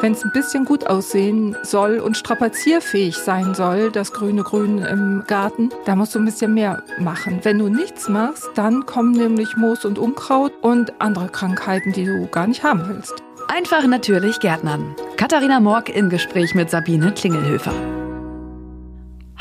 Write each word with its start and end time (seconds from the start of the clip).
Wenn 0.00 0.12
es 0.12 0.22
ein 0.22 0.32
bisschen 0.32 0.66
gut 0.66 0.86
aussehen 0.86 1.56
soll 1.62 1.98
und 1.98 2.18
strapazierfähig 2.18 3.16
sein 3.16 3.54
soll, 3.54 3.90
das 3.90 4.12
grüne 4.12 4.42
Grün 4.42 4.78
im 4.78 5.24
Garten, 5.26 5.70
da 5.86 5.96
musst 5.96 6.14
du 6.14 6.18
ein 6.18 6.26
bisschen 6.26 6.52
mehr 6.52 6.82
machen. 6.98 7.40
Wenn 7.42 7.58
du 7.58 7.68
nichts 7.68 8.10
machst, 8.10 8.50
dann 8.54 8.84
kommen 8.84 9.12
nämlich 9.12 9.56
Moos 9.56 9.86
und 9.86 9.98
Unkraut 9.98 10.52
und 10.60 11.00
andere 11.00 11.28
Krankheiten, 11.28 11.92
die 11.92 12.04
du 12.04 12.26
gar 12.26 12.46
nicht 12.46 12.62
haben 12.62 12.82
willst. 12.86 13.14
Einfach 13.48 13.86
natürlich 13.86 14.40
Gärtnern. 14.40 14.94
Katharina 15.16 15.58
Morg 15.58 15.88
im 15.88 16.10
Gespräch 16.10 16.54
mit 16.54 16.68
Sabine 16.68 17.12
Klingelhöfer. 17.12 18.03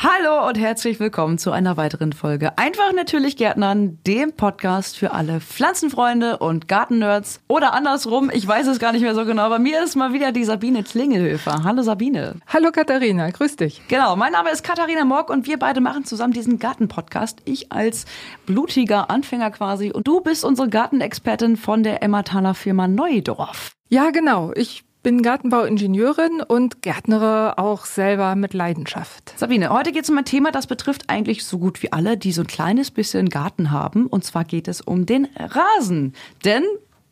Hallo 0.06 0.50
und 0.50 0.60
herzlich 0.60 1.00
willkommen 1.00 1.38
zu 1.38 1.54
einer 1.54 1.78
weiteren 1.78 2.12
Folge 2.12 2.58
Einfach 2.58 2.92
natürlich 2.92 3.38
Gärtnern, 3.38 4.00
dem 4.06 4.34
Podcast 4.34 4.98
für 4.98 5.14
alle 5.14 5.40
Pflanzenfreunde 5.40 6.40
und 6.40 6.68
Gartennerds 6.68 7.40
oder 7.48 7.74
andersrum, 7.74 8.30
ich 8.30 8.46
weiß 8.46 8.68
es 8.68 8.80
gar 8.80 8.92
nicht 8.92 9.04
mehr 9.04 9.16
so 9.16 9.24
genau, 9.24 9.44
aber 9.44 9.60
mir 9.60 9.82
ist 9.82 9.96
mal 9.96 10.12
wieder 10.12 10.34
die 10.34 10.44
Sabine 10.44 10.84
Klingelhöfer. 10.84 11.64
Hallo 11.64 11.84
Sabine. 11.84 12.36
Hallo 12.48 12.72
Katharina, 12.74 13.30
grüß 13.30 13.56
dich. 13.56 13.82
Genau, 13.88 14.18
mein 14.18 14.34
Name 14.34 14.52
ist 14.52 14.66
Katharina 14.66 15.06
Morg 15.06 15.30
und 15.30 15.48
wir 15.48 15.58
beide 15.58 15.80
machen 15.80 16.04
zusammen 16.04 16.34
diesen 16.34 16.60
Gartenpodcast. 16.60 17.40
Ich 17.46 17.72
als 17.72 18.04
blutiger 18.46 19.10
Anfänger 19.10 19.52
quasi 19.52 19.94
und 19.94 20.06
du 20.06 20.20
bist 20.20 20.44
unsere 20.44 20.68
Gartenexpertin 20.68 21.56
von 21.56 21.82
der 21.82 22.04
Emmataler 22.04 22.56
Firma 22.56 22.90
Neudorf. 22.90 23.72
Ja, 23.88 24.10
genau. 24.10 24.52
Ich 24.56 24.84
bin 25.04 25.22
Gartenbauingenieurin 25.22 26.42
und 26.42 26.82
gärtnere 26.82 27.58
auch 27.58 27.86
selber 27.86 28.36
mit 28.36 28.54
Leidenschaft. 28.54 29.34
Sabine, 29.38 29.70
heute 29.70 29.92
geht 29.92 30.06
es 30.06 30.10
um 30.10 30.18
ein 30.18 30.26
Thema, 30.26 30.52
das 30.52 30.66
betrifft 30.66 31.10
eigentlich 31.10 31.46
so 31.46 31.60
gut 31.60 31.84
wie 31.84 31.92
alle, 31.92 32.18
die 32.18 32.32
so 32.32 32.42
ein 32.42 32.48
kleines 32.48 32.90
bisschen 32.90 33.30
Garten 33.30 33.72
haben. 33.72 34.08
Und 34.08 34.24
zwar 34.24 34.46
geht 34.46 34.70
es 34.70 34.80
um 34.80 35.06
den 35.06 35.28
Rasen. 35.38 36.14
Denn 36.46 36.64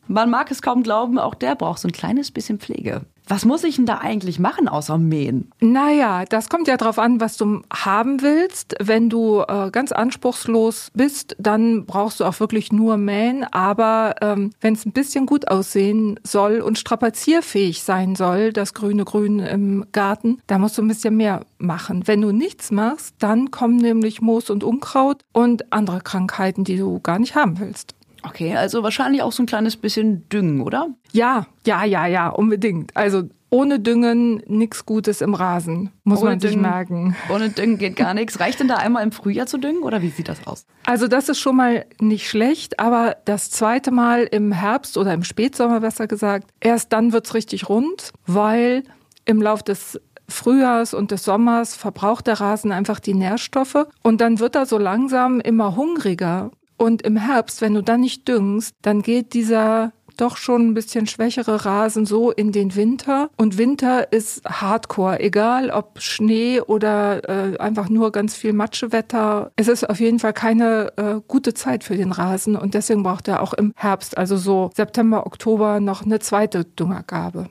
man 0.08 0.30
mag 0.30 0.50
es 0.50 0.62
kaum 0.62 0.82
glauben, 0.82 1.18
auch 1.18 1.34
der 1.34 1.54
braucht 1.54 1.80
so 1.80 1.88
ein 1.88 1.92
kleines 1.92 2.30
bisschen 2.30 2.58
Pflege. 2.58 3.02
Was 3.26 3.44
muss 3.44 3.64
ich 3.64 3.76
denn 3.76 3.86
da 3.86 3.98
eigentlich 3.98 4.38
machen 4.38 4.68
außer 4.68 4.98
mähen? 4.98 5.50
Naja, 5.60 6.24
das 6.24 6.48
kommt 6.48 6.68
ja 6.68 6.76
darauf 6.76 6.98
an, 6.98 7.20
was 7.20 7.36
du 7.36 7.62
haben 7.72 8.20
willst. 8.20 8.74
Wenn 8.80 9.08
du 9.08 9.42
äh, 9.46 9.70
ganz 9.70 9.92
anspruchslos 9.92 10.90
bist, 10.94 11.36
dann 11.38 11.86
brauchst 11.86 12.20
du 12.20 12.24
auch 12.24 12.40
wirklich 12.40 12.72
nur 12.72 12.96
mähen. 12.96 13.44
Aber 13.44 14.16
ähm, 14.20 14.50
wenn 14.60 14.74
es 14.74 14.84
ein 14.84 14.92
bisschen 14.92 15.26
gut 15.26 15.48
aussehen 15.48 16.18
soll 16.24 16.60
und 16.60 16.78
strapazierfähig 16.78 17.82
sein 17.82 18.16
soll, 18.16 18.52
das 18.52 18.74
grüne 18.74 19.04
Grün 19.04 19.38
im 19.38 19.86
Garten, 19.92 20.38
da 20.46 20.58
musst 20.58 20.78
du 20.78 20.82
ein 20.82 20.88
bisschen 20.88 21.16
mehr 21.16 21.44
machen. 21.58 22.06
Wenn 22.06 22.20
du 22.20 22.32
nichts 22.32 22.70
machst, 22.70 23.14
dann 23.18 23.50
kommen 23.50 23.76
nämlich 23.76 24.20
Moos 24.20 24.50
und 24.50 24.64
Unkraut 24.64 25.22
und 25.32 25.72
andere 25.72 26.00
Krankheiten, 26.00 26.64
die 26.64 26.76
du 26.76 27.00
gar 27.00 27.18
nicht 27.18 27.34
haben 27.34 27.58
willst. 27.60 27.94
Okay, 28.22 28.56
also 28.56 28.82
wahrscheinlich 28.82 29.22
auch 29.22 29.32
so 29.32 29.42
ein 29.42 29.46
kleines 29.46 29.76
bisschen 29.76 30.28
Düngen, 30.28 30.60
oder? 30.60 30.88
Ja, 31.12 31.46
ja, 31.66 31.84
ja, 31.84 32.06
ja, 32.06 32.28
unbedingt. 32.28 32.96
Also 32.96 33.24
ohne 33.50 33.80
Düngen 33.80 34.42
nichts 34.46 34.86
Gutes 34.86 35.20
im 35.20 35.34
Rasen, 35.34 35.90
muss 36.04 36.20
ohne 36.20 36.30
man 36.30 36.40
sich 36.40 36.52
Düngen, 36.52 36.62
merken. 36.62 37.16
Ohne 37.28 37.50
Düngen 37.50 37.76
geht 37.76 37.96
gar 37.96 38.14
nichts. 38.14 38.40
Reicht 38.40 38.60
denn 38.60 38.68
da 38.68 38.76
einmal 38.76 39.02
im 39.02 39.12
Frühjahr 39.12 39.46
zu 39.46 39.58
düngen 39.58 39.82
oder 39.82 40.00
wie 40.00 40.08
sieht 40.08 40.28
das 40.28 40.46
aus? 40.46 40.64
Also 40.86 41.06
das 41.06 41.28
ist 41.28 41.38
schon 41.38 41.56
mal 41.56 41.84
nicht 42.00 42.28
schlecht, 42.28 42.80
aber 42.80 43.16
das 43.26 43.50
zweite 43.50 43.90
Mal 43.90 44.22
im 44.22 44.52
Herbst 44.52 44.96
oder 44.96 45.12
im 45.12 45.22
Spätsommer 45.22 45.80
besser 45.80 46.06
gesagt, 46.06 46.48
erst 46.60 46.92
dann 46.94 47.12
wird's 47.12 47.34
richtig 47.34 47.68
rund, 47.68 48.12
weil 48.26 48.84
im 49.26 49.42
Lauf 49.42 49.62
des 49.62 50.00
Frühjahrs 50.28 50.94
und 50.94 51.10
des 51.10 51.24
Sommers 51.24 51.76
verbraucht 51.76 52.26
der 52.26 52.40
Rasen 52.40 52.72
einfach 52.72 53.00
die 53.00 53.12
Nährstoffe 53.12 53.86
und 54.02 54.22
dann 54.22 54.38
wird 54.38 54.56
er 54.56 54.64
so 54.64 54.78
langsam 54.78 55.40
immer 55.40 55.76
hungriger. 55.76 56.50
Und 56.82 57.02
im 57.02 57.16
Herbst, 57.16 57.60
wenn 57.60 57.74
du 57.74 57.80
dann 57.80 58.00
nicht 58.00 58.26
düngst, 58.26 58.74
dann 58.82 59.02
geht 59.02 59.34
dieser 59.34 59.92
doch 60.16 60.36
schon 60.36 60.66
ein 60.66 60.74
bisschen 60.74 61.06
schwächere 61.06 61.64
Rasen 61.64 62.06
so 62.06 62.32
in 62.32 62.50
den 62.50 62.74
Winter. 62.74 63.30
Und 63.36 63.56
Winter 63.56 64.12
ist 64.12 64.44
Hardcore, 64.44 65.20
egal 65.20 65.70
ob 65.70 66.00
Schnee 66.00 66.60
oder 66.60 67.52
äh, 67.54 67.56
einfach 67.58 67.88
nur 67.88 68.10
ganz 68.10 68.34
viel 68.34 68.52
Matschewetter. 68.52 69.52
Es 69.54 69.68
ist 69.68 69.88
auf 69.88 70.00
jeden 70.00 70.18
Fall 70.18 70.32
keine 70.32 70.92
äh, 70.96 71.20
gute 71.28 71.54
Zeit 71.54 71.84
für 71.84 71.96
den 71.96 72.10
Rasen 72.10 72.56
und 72.56 72.74
deswegen 72.74 73.04
braucht 73.04 73.28
er 73.28 73.42
auch 73.42 73.54
im 73.54 73.72
Herbst, 73.76 74.18
also 74.18 74.36
so 74.36 74.72
September, 74.74 75.24
Oktober, 75.24 75.78
noch 75.78 76.04
eine 76.04 76.18
zweite 76.18 76.64
Düngergabe. 76.64 77.46